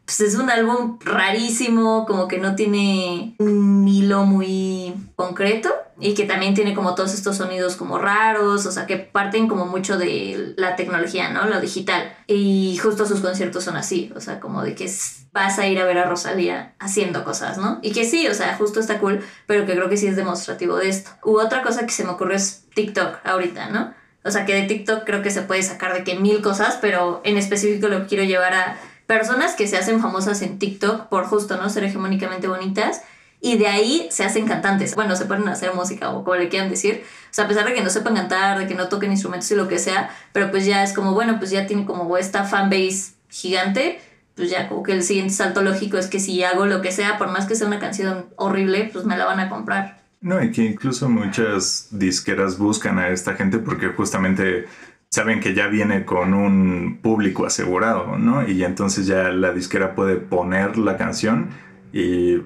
pues 0.05 0.21
es 0.21 0.35
un 0.35 0.49
álbum 0.49 0.97
rarísimo, 1.01 2.05
como 2.07 2.27
que 2.27 2.39
no 2.39 2.55
tiene 2.55 3.35
un 3.37 3.87
hilo 3.87 4.25
muy 4.25 4.95
concreto 5.15 5.73
y 5.99 6.13
que 6.13 6.25
también 6.25 6.53
tiene 6.53 6.73
como 6.73 6.95
todos 6.95 7.13
estos 7.13 7.37
sonidos 7.37 7.75
como 7.75 7.97
raros, 7.97 8.65
o 8.65 8.71
sea, 8.71 8.85
que 8.85 8.97
parten 8.97 9.47
como 9.47 9.65
mucho 9.65 9.97
de 9.97 10.53
la 10.57 10.75
tecnología, 10.75 11.29
¿no? 11.29 11.45
Lo 11.45 11.59
digital. 11.59 12.15
Y 12.27 12.77
justo 12.81 13.05
sus 13.05 13.19
conciertos 13.19 13.63
son 13.63 13.75
así, 13.75 14.11
o 14.15 14.21
sea, 14.21 14.39
como 14.39 14.63
de 14.63 14.75
que 14.75 14.89
vas 15.31 15.59
a 15.59 15.67
ir 15.67 15.79
a 15.79 15.85
ver 15.85 15.97
a 15.97 16.05
Rosalía 16.05 16.75
haciendo 16.79 17.23
cosas, 17.23 17.57
¿no? 17.57 17.79
Y 17.81 17.91
que 17.91 18.05
sí, 18.05 18.27
o 18.27 18.33
sea, 18.33 18.55
justo 18.55 18.79
está 18.79 18.99
cool, 18.99 19.23
pero 19.45 19.65
que 19.65 19.73
creo 19.73 19.89
que 19.89 19.97
sí 19.97 20.07
es 20.07 20.15
demostrativo 20.15 20.77
de 20.77 20.89
esto. 20.89 21.11
U 21.23 21.37
otra 21.39 21.61
cosa 21.61 21.85
que 21.85 21.91
se 21.91 22.03
me 22.03 22.11
ocurrió 22.11 22.35
es 22.35 22.65
TikTok 22.73 23.17
ahorita, 23.25 23.69
¿no? 23.69 23.93
O 24.23 24.31
sea, 24.31 24.45
que 24.45 24.53
de 24.53 24.63
TikTok 24.63 25.05
creo 25.05 25.21
que 25.21 25.31
se 25.31 25.41
puede 25.41 25.63
sacar 25.63 25.93
de 25.93 26.03
que 26.03 26.15
mil 26.15 26.41
cosas, 26.41 26.77
pero 26.81 27.21
en 27.23 27.37
específico 27.37 27.87
lo 27.87 28.07
quiero 28.07 28.23
llevar 28.23 28.53
a 28.53 28.77
personas 29.07 29.55
que 29.55 29.67
se 29.67 29.77
hacen 29.77 29.99
famosas 29.99 30.41
en 30.41 30.59
TikTok 30.59 31.07
por 31.07 31.25
justo, 31.25 31.57
¿no? 31.57 31.69
Ser 31.69 31.83
hegemónicamente 31.83 32.47
bonitas. 32.47 33.01
Y 33.41 33.57
de 33.57 33.67
ahí 33.67 34.07
se 34.11 34.25
hacen 34.25 34.47
cantantes. 34.47 34.95
Bueno, 34.95 35.15
se 35.15 35.25
ponen 35.25 35.47
a 35.47 35.53
hacer 35.53 35.73
música 35.73 36.09
o 36.09 36.23
como 36.23 36.35
le 36.35 36.49
quieran 36.49 36.69
decir. 36.69 37.03
O 37.03 37.33
sea, 37.33 37.45
a 37.45 37.47
pesar 37.47 37.65
de 37.65 37.73
que 37.73 37.81
no 37.81 37.89
sepan 37.89 38.15
cantar, 38.15 38.59
de 38.59 38.67
que 38.67 38.75
no 38.75 38.89
toquen 38.89 39.11
instrumentos 39.11 39.49
y 39.51 39.55
lo 39.55 39.67
que 39.67 39.79
sea, 39.79 40.09
pero 40.33 40.51
pues 40.51 40.65
ya 40.65 40.83
es 40.83 40.93
como, 40.93 41.13
bueno, 41.13 41.39
pues 41.39 41.51
ya 41.51 41.65
tiene 41.65 41.85
como 41.85 42.17
esta 42.17 42.43
fanbase 42.43 43.13
gigante. 43.29 44.01
Pues 44.35 44.49
ya 44.49 44.69
como 44.69 44.83
que 44.83 44.93
el 44.93 45.03
siguiente 45.03 45.33
salto 45.33 45.61
lógico 45.61 45.97
es 45.97 46.07
que 46.07 46.19
si 46.19 46.43
hago 46.43 46.65
lo 46.65 46.81
que 46.81 46.91
sea, 46.91 47.17
por 47.17 47.29
más 47.29 47.45
que 47.45 47.55
sea 47.55 47.67
una 47.67 47.79
canción 47.79 48.27
horrible, 48.37 48.89
pues 48.91 49.05
me 49.05 49.17
la 49.17 49.25
van 49.25 49.39
a 49.39 49.49
comprar. 49.49 49.99
No, 50.21 50.41
y 50.43 50.51
que 50.51 50.63
incluso 50.63 51.09
muchas 51.09 51.87
disqueras 51.91 52.57
buscan 52.57 52.99
a 52.99 53.09
esta 53.09 53.35
gente 53.35 53.59
porque 53.59 53.87
justamente 53.89 54.65
saben 55.09 55.39
que 55.39 55.53
ya 55.53 55.67
viene 55.67 56.05
con 56.05 56.33
un 56.33 56.99
público 57.01 57.45
asegurado, 57.45 58.17
¿no? 58.17 58.47
Y 58.47 58.63
entonces 58.63 59.07
ya 59.07 59.29
la 59.29 59.53
disquera 59.53 59.95
puede 59.95 60.17
poner 60.17 60.77
la 60.77 60.97
canción 60.97 61.49
y 61.91 62.41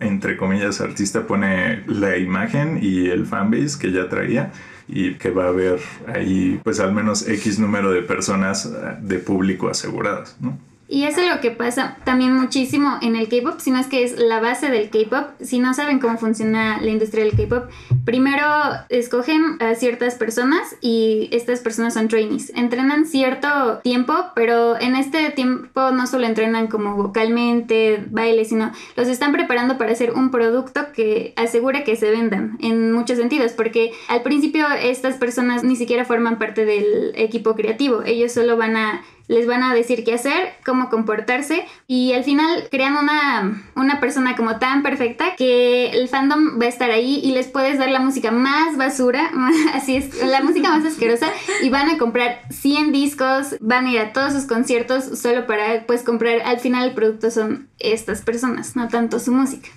entre 0.00 0.36
comillas, 0.36 0.80
artista 0.80 1.26
pone 1.26 1.84
la 1.86 2.16
imagen 2.16 2.78
y 2.82 3.08
el 3.08 3.26
fanbase 3.26 3.78
que 3.78 3.92
ya 3.92 4.08
traía 4.08 4.52
y 4.88 5.14
que 5.14 5.30
va 5.30 5.44
a 5.44 5.48
haber 5.48 5.80
ahí 6.06 6.60
pues 6.64 6.80
al 6.80 6.92
menos 6.94 7.28
X 7.28 7.58
número 7.58 7.92
de 7.92 8.02
personas 8.02 8.70
de 9.00 9.18
público 9.18 9.68
aseguradas, 9.68 10.36
¿no? 10.40 10.58
Y 10.90 11.04
eso 11.04 11.20
es 11.20 11.28
lo 11.28 11.40
que 11.40 11.50
pasa 11.50 11.98
también 12.04 12.32
muchísimo 12.32 12.98
en 13.02 13.14
el 13.14 13.28
K-pop, 13.28 13.60
si 13.60 13.70
no 13.70 13.78
es 13.78 13.88
que 13.88 14.04
es 14.04 14.18
la 14.18 14.40
base 14.40 14.70
del 14.70 14.88
K-pop. 14.88 15.28
Si 15.40 15.58
no 15.58 15.74
saben 15.74 15.98
cómo 15.98 16.16
funciona 16.16 16.80
la 16.80 16.90
industria 16.90 17.24
del 17.24 17.36
K-pop, 17.36 17.70
primero 18.06 18.46
escogen 18.88 19.58
a 19.60 19.74
ciertas 19.74 20.14
personas 20.14 20.76
y 20.80 21.28
estas 21.30 21.60
personas 21.60 21.92
son 21.92 22.08
trainees. 22.08 22.52
Entrenan 22.54 23.04
cierto 23.04 23.80
tiempo, 23.82 24.14
pero 24.34 24.80
en 24.80 24.96
este 24.96 25.30
tiempo 25.30 25.90
no 25.90 26.06
solo 26.06 26.26
entrenan 26.26 26.68
como 26.68 26.96
vocalmente, 26.96 28.02
baile, 28.10 28.46
sino 28.46 28.72
los 28.96 29.08
están 29.08 29.32
preparando 29.32 29.76
para 29.76 29.92
hacer 29.92 30.12
un 30.12 30.30
producto 30.30 30.92
que 30.94 31.34
asegure 31.36 31.84
que 31.84 31.96
se 31.96 32.10
vendan 32.10 32.56
en 32.60 32.92
muchos 32.92 33.18
sentidos, 33.18 33.52
porque 33.52 33.92
al 34.08 34.22
principio 34.22 34.66
estas 34.80 35.16
personas 35.16 35.64
ni 35.64 35.76
siquiera 35.76 36.06
forman 36.06 36.38
parte 36.38 36.64
del 36.64 37.12
equipo 37.14 37.54
creativo, 37.54 38.02
ellos 38.06 38.32
solo 38.32 38.56
van 38.56 38.76
a 38.76 39.02
les 39.28 39.46
van 39.46 39.62
a 39.62 39.74
decir 39.74 40.04
qué 40.04 40.14
hacer, 40.14 40.54
cómo 40.64 40.88
comportarse 40.88 41.64
y 41.86 42.12
al 42.14 42.24
final 42.24 42.68
crean 42.70 42.96
una, 42.96 43.62
una 43.76 44.00
persona 44.00 44.34
como 44.34 44.58
tan 44.58 44.82
perfecta 44.82 45.36
que 45.36 45.90
el 45.90 46.08
fandom 46.08 46.60
va 46.60 46.64
a 46.64 46.68
estar 46.68 46.90
ahí 46.90 47.20
y 47.22 47.32
les 47.32 47.46
puedes 47.46 47.78
dar 47.78 47.90
la 47.90 48.00
música 48.00 48.30
más 48.30 48.76
basura, 48.76 49.30
así 49.74 49.96
es, 49.96 50.22
la 50.24 50.42
música 50.42 50.70
más 50.70 50.84
asquerosa 50.84 51.28
y 51.62 51.68
van 51.68 51.90
a 51.90 51.98
comprar 51.98 52.40
100 52.50 52.92
discos, 52.92 53.56
van 53.60 53.86
a 53.86 53.92
ir 53.92 54.00
a 54.00 54.12
todos 54.12 54.32
sus 54.32 54.44
conciertos 54.44 55.18
solo 55.18 55.46
para 55.46 55.86
pues 55.86 56.02
comprar, 56.02 56.40
al 56.44 56.58
final 56.58 56.88
el 56.88 56.94
producto 56.94 57.30
son 57.30 57.68
estas 57.78 58.22
personas, 58.22 58.76
no 58.76 58.88
tanto 58.88 59.20
su 59.20 59.32
música. 59.32 59.68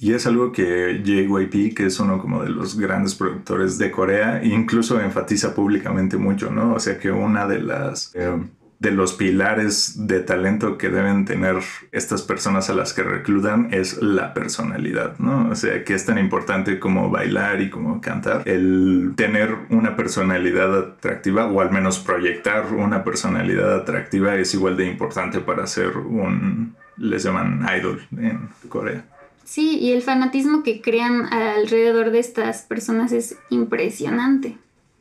Y 0.00 0.12
es 0.12 0.28
algo 0.28 0.52
que 0.52 1.02
JYP, 1.04 1.74
que 1.76 1.86
es 1.86 1.98
uno 1.98 2.20
como 2.20 2.44
de 2.44 2.50
los 2.50 2.78
grandes 2.78 3.16
productores 3.16 3.78
de 3.78 3.90
Corea, 3.90 4.40
incluso 4.44 5.00
enfatiza 5.00 5.56
públicamente 5.56 6.16
mucho, 6.16 6.52
¿no? 6.52 6.74
O 6.74 6.78
sea 6.78 6.98
que 7.00 7.10
una 7.10 7.48
de 7.48 7.60
las 7.60 8.12
eh, 8.14 8.30
de 8.78 8.92
los 8.92 9.12
pilares 9.12 10.06
de 10.06 10.20
talento 10.20 10.78
que 10.78 10.88
deben 10.88 11.24
tener 11.24 11.56
estas 11.90 12.22
personas 12.22 12.70
a 12.70 12.74
las 12.74 12.92
que 12.92 13.02
reclutan 13.02 13.68
es 13.72 14.00
la 14.00 14.34
personalidad, 14.34 15.18
¿no? 15.18 15.48
O 15.50 15.56
sea, 15.56 15.84
que 15.84 15.94
es 15.94 16.06
tan 16.06 16.18
importante 16.18 16.78
como 16.78 17.10
bailar 17.10 17.60
y 17.60 17.70
como 17.70 18.00
cantar. 18.00 18.42
El 18.46 19.14
tener 19.16 19.56
una 19.70 19.96
personalidad 19.96 20.78
atractiva 20.78 21.46
o 21.46 21.60
al 21.60 21.72
menos 21.72 21.98
proyectar 21.98 22.72
una 22.72 23.02
personalidad 23.02 23.74
atractiva 23.74 24.36
es 24.36 24.54
igual 24.54 24.76
de 24.76 24.86
importante 24.86 25.40
para 25.40 25.66
ser 25.66 25.96
un, 25.96 26.76
les 26.96 27.24
llaman 27.24 27.66
idol 27.76 28.06
en 28.16 28.48
Corea. 28.68 29.04
Sí, 29.44 29.78
y 29.78 29.92
el 29.92 30.02
fanatismo 30.02 30.62
que 30.62 30.82
crean 30.82 31.32
alrededor 31.32 32.10
de 32.10 32.18
estas 32.20 32.62
personas 32.62 33.12
es 33.12 33.36
impresionante. 33.50 34.58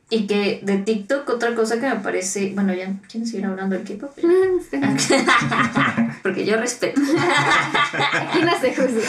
Y 0.09 0.25
que 0.25 0.61
de 0.63 0.77
TikTok, 0.77 1.29
otra 1.29 1.53
cosa 1.53 1.79
que 1.79 1.89
me 1.89 1.97
parece. 1.97 2.53
Bueno, 2.55 2.73
ya, 2.73 2.93
¿quieren 3.09 3.27
seguir 3.27 3.45
hablando 3.45 3.75
del 3.75 3.85
K-pop? 3.85 4.17
Porque 6.23 6.45
yo 6.45 6.57
respeto. 6.57 7.01
Aquí 8.13 8.41
no 8.41 8.59
se 8.59 8.73
juzga. 8.73 9.03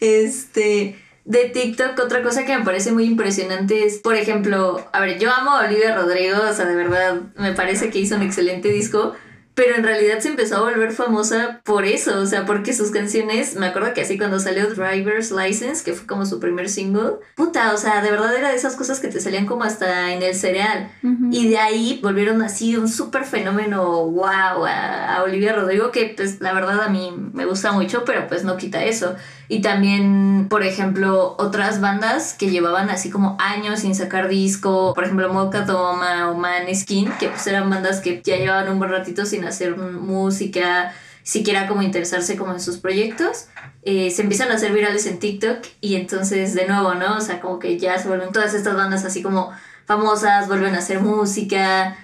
Este. 0.00 0.98
De 1.24 1.48
TikTok, 1.48 1.98
otra 2.00 2.22
cosa 2.22 2.44
que 2.44 2.58
me 2.58 2.64
parece 2.64 2.92
muy 2.92 3.04
impresionante 3.04 3.86
es, 3.86 3.96
por 3.96 4.14
ejemplo, 4.14 4.86
a 4.92 5.00
ver, 5.00 5.18
yo 5.18 5.32
amo 5.32 5.52
a 5.52 5.66
Olivia 5.66 5.94
Rodrigo, 5.94 6.36
o 6.50 6.52
sea, 6.52 6.66
de 6.66 6.74
verdad, 6.74 7.22
me 7.36 7.52
parece 7.52 7.88
que 7.88 7.98
hizo 7.98 8.16
un 8.16 8.22
excelente 8.22 8.68
disco, 8.68 9.14
pero 9.54 9.76
en 9.76 9.84
realidad 9.84 10.18
se 10.20 10.28
empezó 10.28 10.56
a 10.56 10.70
volver 10.70 10.92
famosa 10.92 11.60
por 11.64 11.84
eso, 11.84 12.20
o 12.20 12.26
sea, 12.26 12.44
porque 12.44 12.72
sus 12.72 12.90
canciones, 12.90 13.54
me 13.54 13.66
acuerdo 13.66 13.94
que 13.94 14.00
así 14.00 14.18
cuando 14.18 14.40
salió 14.40 14.66
Driver's 14.66 15.30
License, 15.30 15.84
que 15.84 15.92
fue 15.92 16.06
como 16.06 16.26
su 16.26 16.40
primer 16.40 16.68
single, 16.68 17.14
puta, 17.36 17.72
o 17.72 17.76
sea, 17.76 18.02
de 18.02 18.10
verdad 18.10 18.34
era 18.34 18.50
de 18.50 18.56
esas 18.56 18.74
cosas 18.74 18.98
que 18.98 19.08
te 19.08 19.20
salían 19.20 19.46
como 19.46 19.64
hasta 19.64 20.12
en 20.12 20.22
el 20.22 20.34
cereal. 20.34 20.90
Y 21.30 21.48
de 21.48 21.58
ahí 21.58 22.00
volvieron 22.02 22.42
así 22.42 22.76
un 22.76 22.88
súper 22.88 23.24
fenómeno, 23.24 24.06
wow, 24.10 24.64
a, 24.66 25.16
a, 25.16 25.22
Olivia 25.22 25.52
Rodrigo, 25.54 25.90
que 25.90 26.14
pues 26.16 26.40
la 26.40 26.52
verdad 26.52 26.80
a 26.82 26.88
mí 26.88 27.12
me 27.32 27.44
gusta 27.44 27.72
mucho, 27.72 28.04
pero 28.04 28.26
pues 28.26 28.44
no 28.44 28.56
quita 28.56 28.84
eso. 28.84 29.14
Y 29.48 29.60
también, 29.60 30.46
por 30.48 30.62
ejemplo, 30.62 31.36
otras 31.38 31.80
bandas 31.80 32.32
que 32.32 32.50
llevaban 32.50 32.88
así 32.88 33.10
como 33.10 33.36
años 33.38 33.80
sin 33.80 33.94
sacar 33.94 34.28
disco, 34.28 34.94
por 34.94 35.04
ejemplo, 35.04 35.32
Mocha 35.32 35.66
Toma 35.66 36.30
o 36.30 36.34
Man 36.34 36.74
Skin, 36.74 37.10
que 37.18 37.28
pues 37.28 37.46
eran 37.46 37.68
bandas 37.68 38.00
que 38.00 38.22
ya 38.24 38.36
llevaban 38.36 38.70
un 38.70 38.78
buen 38.78 38.90
ratito 38.90 39.26
sin 39.26 39.44
hacer 39.44 39.76
música, 39.76 40.92
siquiera 41.22 41.66
como 41.66 41.82
interesarse 41.82 42.36
como 42.36 42.52
en 42.52 42.60
sus 42.60 42.78
proyectos, 42.78 43.46
eh, 43.82 44.10
se 44.10 44.22
empiezan 44.22 44.50
a 44.50 44.54
hacer 44.54 44.72
virales 44.72 45.06
en 45.06 45.18
TikTok 45.18 45.58
y 45.80 45.96
entonces 45.96 46.54
de 46.54 46.66
nuevo, 46.66 46.94
¿no? 46.94 47.16
O 47.16 47.20
sea, 47.20 47.40
como 47.40 47.58
que 47.58 47.78
ya 47.78 47.98
se 47.98 48.08
vuelven 48.08 48.32
todas 48.32 48.54
estas 48.54 48.74
bandas 48.74 49.04
así 49.04 49.22
como 49.22 49.50
famosas, 49.84 50.48
vuelven 50.48 50.74
a 50.74 50.78
hacer 50.78 51.00
música, 51.00 51.96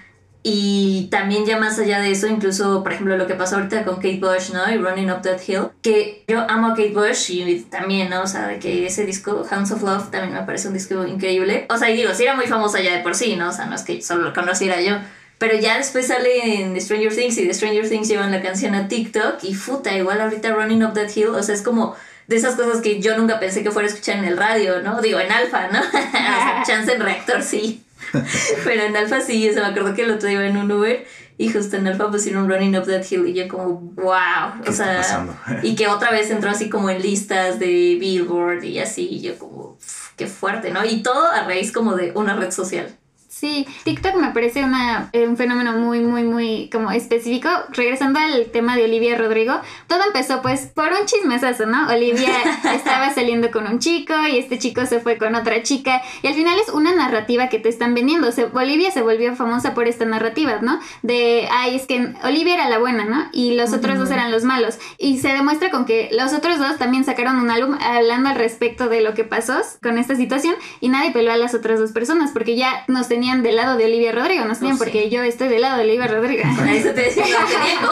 y 0.43 1.07
también 1.11 1.45
ya 1.45 1.57
más 1.57 1.77
allá 1.77 1.99
de 1.99 2.11
eso, 2.11 2.25
incluso, 2.27 2.81
por 2.81 2.93
ejemplo, 2.93 3.15
lo 3.15 3.27
que 3.27 3.35
pasó 3.35 3.57
ahorita 3.57 3.85
con 3.85 3.95
Kate 3.97 4.19
Bush, 4.19 4.51
¿no? 4.51 4.67
Y 4.71 4.77
Running 4.77 5.11
Up 5.11 5.21
That 5.21 5.39
Hill, 5.45 5.67
que 5.83 6.23
yo 6.27 6.39
amo 6.49 6.67
a 6.67 6.69
Kate 6.71 6.93
Bush 6.93 7.29
y 7.29 7.59
también, 7.69 8.09
¿no? 8.09 8.23
O 8.23 8.27
sea, 8.27 8.47
de 8.47 8.57
que 8.57 8.87
ese 8.87 9.05
disco, 9.05 9.45
Hounds 9.49 9.71
of 9.71 9.83
Love, 9.83 10.09
también 10.09 10.33
me 10.33 10.41
parece 10.41 10.67
un 10.67 10.73
disco 10.73 11.05
increíble. 11.05 11.67
O 11.69 11.77
sea, 11.77 11.91
y 11.91 11.97
digo, 11.97 12.13
sí 12.15 12.23
era 12.23 12.35
muy 12.35 12.47
famosa 12.47 12.81
ya 12.81 12.95
de 12.95 13.03
por 13.03 13.13
sí, 13.13 13.35
¿no? 13.35 13.49
O 13.49 13.51
sea, 13.51 13.65
no 13.65 13.75
es 13.75 13.83
que 13.83 14.01
solo 14.01 14.23
lo 14.23 14.33
conociera 14.33 14.81
yo. 14.81 14.95
Pero 15.37 15.57
ya 15.57 15.77
después 15.77 16.07
sale 16.07 16.61
en 16.61 16.73
The 16.73 16.81
Stranger 16.81 17.15
Things 17.15 17.37
y 17.37 17.47
The 17.47 17.53
Stranger 17.53 17.87
Things 17.87 18.07
llevan 18.07 18.31
la 18.31 18.41
canción 18.41 18.73
a 18.73 18.87
TikTok 18.87 19.43
y 19.43 19.53
futa, 19.53 19.95
igual 19.95 20.21
ahorita 20.21 20.53
Running 20.53 20.83
Up 20.85 20.93
That 20.93 21.09
Hill, 21.15 21.29
o 21.29 21.41
sea, 21.43 21.53
es 21.53 21.61
como 21.61 21.95
de 22.27 22.35
esas 22.35 22.55
cosas 22.55 22.81
que 22.81 22.99
yo 22.99 23.17
nunca 23.17 23.39
pensé 23.39 23.63
que 23.63 23.71
fuera 23.71 23.87
a 23.87 23.91
escuchar 23.91 24.17
en 24.17 24.25
el 24.25 24.37
radio, 24.37 24.81
¿no? 24.81 25.01
Digo, 25.01 25.19
en 25.19 25.31
alfa, 25.31 25.67
¿no? 25.67 25.79
o 25.87 25.91
sea, 25.91 26.63
chance 26.67 26.93
en 26.93 27.01
reactor, 27.01 27.43
sí. 27.43 27.83
Pero 28.63 28.83
en 28.83 28.95
Alfa 28.95 29.21
sí, 29.21 29.49
o 29.49 29.53
sea, 29.53 29.63
me 29.63 29.69
acuerdo 29.69 29.93
que 29.93 30.03
el 30.03 30.11
otro 30.11 30.29
día 30.29 30.45
en 30.45 30.57
un 30.57 30.71
Uber 30.71 31.05
y 31.37 31.49
justo 31.49 31.77
en 31.77 31.87
Alfa 31.87 32.11
pusieron 32.11 32.49
Running 32.49 32.77
Up 32.77 32.85
That 32.85 33.03
Hill 33.09 33.27
y 33.27 33.33
yo 33.33 33.47
como, 33.47 33.79
wow, 33.95 34.61
o 34.67 34.71
sea, 34.71 35.25
y 35.63 35.75
que 35.75 35.87
otra 35.87 36.11
vez 36.11 36.29
entró 36.29 36.49
así 36.49 36.69
como 36.69 36.89
en 36.89 37.01
listas 37.01 37.59
de 37.59 37.97
Billboard 37.99 38.63
y 38.63 38.79
así, 38.79 39.07
y 39.09 39.21
yo 39.21 39.37
como, 39.39 39.77
qué 40.17 40.27
fuerte, 40.27 40.71
¿no? 40.71 40.85
Y 40.85 41.01
todo 41.01 41.31
a 41.31 41.43
raíz 41.45 41.71
como 41.71 41.95
de 41.95 42.11
una 42.15 42.35
red 42.35 42.51
social. 42.51 42.95
Sí, 43.41 43.65
TikTok 43.85 44.17
me 44.17 44.29
parece 44.29 44.63
una, 44.63 45.09
eh, 45.13 45.27
un 45.27 45.35
fenómeno 45.35 45.71
muy, 45.71 45.99
muy, 45.99 46.23
muy 46.23 46.69
como 46.71 46.91
específico. 46.91 47.49
Regresando 47.69 48.19
al 48.19 48.45
tema 48.51 48.75
de 48.75 48.83
Olivia 48.83 49.17
Rodrigo, 49.17 49.59
todo 49.87 50.01
empezó 50.05 50.43
pues 50.43 50.67
por 50.67 50.89
un 50.89 51.07
chismesazo, 51.07 51.65
¿no? 51.65 51.87
Olivia 51.87 52.29
estaba 52.75 53.11
saliendo 53.11 53.49
con 53.49 53.65
un 53.65 53.79
chico 53.79 54.13
y 54.31 54.37
este 54.37 54.59
chico 54.59 54.85
se 54.85 54.99
fue 54.99 55.17
con 55.17 55.33
otra 55.33 55.63
chica 55.63 56.03
y 56.21 56.27
al 56.27 56.35
final 56.35 56.59
es 56.59 56.71
una 56.71 56.93
narrativa 56.93 57.49
que 57.49 57.57
te 57.57 57.67
están 57.69 57.95
vendiendo. 57.95 58.31
Se, 58.31 58.43
Olivia 58.43 58.91
se 58.91 59.01
volvió 59.01 59.35
famosa 59.35 59.73
por 59.73 59.87
esta 59.87 60.05
narrativa, 60.05 60.59
¿no? 60.61 60.79
De, 61.01 61.47
ay, 61.51 61.75
es 61.75 61.87
que 61.87 62.13
Olivia 62.23 62.53
era 62.53 62.69
la 62.69 62.77
buena, 62.77 63.05
¿no? 63.05 63.27
Y 63.33 63.55
los 63.55 63.73
otros 63.73 63.97
dos 63.97 64.11
eran 64.11 64.29
los 64.29 64.43
malos. 64.43 64.77
Y 64.99 65.17
se 65.17 65.29
demuestra 65.29 65.71
con 65.71 65.85
que 65.85 66.09
los 66.11 66.31
otros 66.33 66.59
dos 66.59 66.77
también 66.77 67.05
sacaron 67.05 67.39
un 67.39 67.49
álbum 67.49 67.75
hablando 67.81 68.29
al 68.29 68.35
respecto 68.35 68.87
de 68.87 69.01
lo 69.01 69.15
que 69.15 69.23
pasó 69.23 69.59
con 69.81 69.97
esta 69.97 70.15
situación 70.15 70.53
y 70.79 70.89
nadie 70.89 71.09
peló 71.09 71.31
a 71.31 71.37
las 71.37 71.55
otras 71.55 71.79
dos 71.79 71.91
personas 71.91 72.29
porque 72.33 72.55
ya 72.55 72.83
nos 72.87 73.07
tenían 73.07 73.30
del 73.39 73.55
lado 73.55 73.77
de 73.77 73.85
Olivia 73.85 74.11
Rodrigo, 74.11 74.45
no 74.45 74.53
tenían 74.55 74.77
porque 74.77 75.09
yo 75.09 75.23
estoy 75.23 75.47
del 75.47 75.61
lado 75.61 75.77
de 75.77 75.83
Olivia 75.83 76.07
Rodrigo. 76.07 76.43
Eso 76.69 76.89
te 76.93 77.01
decía, 77.01 77.25
no 77.27 77.47
tenía 77.47 77.79
que 77.79 77.85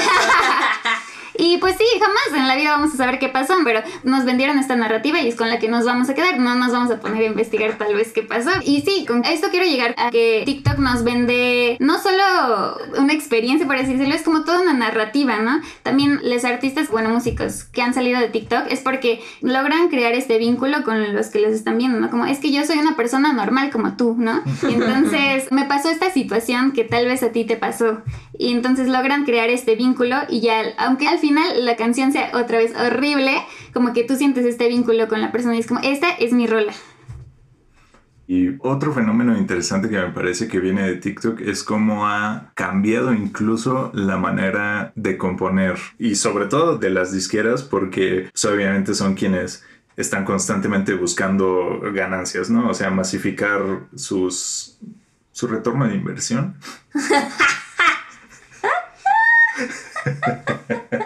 Y 1.40 1.56
pues 1.56 1.74
sí, 1.78 1.84
jamás 1.98 2.38
en 2.38 2.46
la 2.46 2.54
vida 2.54 2.72
vamos 2.72 2.92
a 2.92 2.98
saber 2.98 3.18
qué 3.18 3.30
pasó, 3.30 3.54
pero 3.64 3.80
nos 4.04 4.26
vendieron 4.26 4.58
esta 4.58 4.76
narrativa 4.76 5.22
y 5.22 5.28
es 5.28 5.36
con 5.36 5.48
la 5.48 5.58
que 5.58 5.68
nos 5.68 5.86
vamos 5.86 6.10
a 6.10 6.14
quedar. 6.14 6.38
No 6.38 6.54
nos 6.54 6.70
vamos 6.70 6.90
a 6.90 7.00
poner 7.00 7.22
a 7.22 7.26
investigar 7.26 7.78
tal 7.78 7.94
vez 7.94 8.12
qué 8.12 8.22
pasó. 8.22 8.50
Y 8.62 8.82
sí, 8.82 9.06
con 9.06 9.24
esto 9.24 9.48
quiero 9.50 9.64
llegar 9.64 9.94
a 9.96 10.10
que 10.10 10.42
TikTok 10.44 10.76
nos 10.76 11.02
vende 11.02 11.78
no 11.80 11.98
solo 11.98 12.76
una 12.98 13.14
experiencia, 13.14 13.66
por 13.66 13.76
así 13.76 13.94
decirlo, 13.94 14.14
es 14.14 14.22
como 14.22 14.44
toda 14.44 14.60
una 14.60 14.74
narrativa, 14.74 15.38
¿no? 15.38 15.62
También 15.82 16.20
los 16.22 16.44
artistas, 16.44 16.90
bueno, 16.90 17.08
músicos 17.08 17.64
que 17.64 17.80
han 17.80 17.94
salido 17.94 18.20
de 18.20 18.28
TikTok 18.28 18.64
es 18.68 18.80
porque 18.80 19.22
logran 19.40 19.88
crear 19.88 20.12
este 20.12 20.36
vínculo 20.36 20.84
con 20.84 21.14
los 21.14 21.28
que 21.28 21.40
los 21.40 21.52
están 21.52 21.78
viendo, 21.78 21.98
¿no? 22.00 22.10
Como 22.10 22.26
es 22.26 22.38
que 22.38 22.52
yo 22.52 22.66
soy 22.66 22.76
una 22.76 22.96
persona 22.96 23.32
normal 23.32 23.70
como 23.70 23.96
tú, 23.96 24.14
¿no? 24.18 24.42
Y 24.68 24.74
entonces 24.74 25.50
me 25.50 25.64
pasó 25.64 25.88
esta 25.88 26.12
situación 26.12 26.72
que 26.72 26.84
tal 26.84 27.06
vez 27.06 27.22
a 27.22 27.32
ti 27.32 27.46
te 27.46 27.56
pasó. 27.56 28.02
Y 28.38 28.52
entonces 28.52 28.88
logran 28.88 29.24
crear 29.24 29.48
este 29.50 29.74
vínculo 29.74 30.16
y 30.28 30.40
ya, 30.40 30.62
aunque 30.78 31.08
al 31.08 31.18
final 31.30 31.64
la 31.64 31.76
canción 31.76 32.12
sea 32.12 32.30
otra 32.34 32.58
vez 32.58 32.72
horrible, 32.76 33.32
como 33.72 33.92
que 33.92 34.04
tú 34.04 34.16
sientes 34.16 34.44
este 34.44 34.68
vínculo 34.68 35.08
con 35.08 35.20
la 35.20 35.30
persona 35.30 35.56
y 35.56 35.60
es 35.60 35.66
como, 35.66 35.80
esta 35.80 36.10
es 36.10 36.32
mi 36.32 36.46
rola. 36.46 36.72
Y 38.26 38.56
otro 38.60 38.92
fenómeno 38.92 39.36
interesante 39.36 39.88
que 39.88 39.96
me 39.96 40.10
parece 40.10 40.46
que 40.46 40.60
viene 40.60 40.82
de 40.82 40.96
TikTok 40.96 41.40
es 41.40 41.64
cómo 41.64 42.06
ha 42.06 42.52
cambiado 42.54 43.12
incluso 43.12 43.90
la 43.92 44.18
manera 44.18 44.92
de 44.94 45.16
componer 45.16 45.76
y 45.98 46.14
sobre 46.14 46.46
todo 46.46 46.78
de 46.78 46.90
las 46.90 47.12
disqueras 47.12 47.64
porque 47.64 48.28
pues, 48.32 48.44
obviamente 48.44 48.94
son 48.94 49.14
quienes 49.14 49.64
están 49.96 50.24
constantemente 50.24 50.94
buscando 50.94 51.80
ganancias, 51.92 52.50
¿no? 52.50 52.68
O 52.68 52.74
sea, 52.74 52.90
masificar 52.90 53.62
sus 53.96 54.78
su 55.32 55.46
retorno 55.46 55.88
de 55.88 55.94
inversión. 55.94 56.56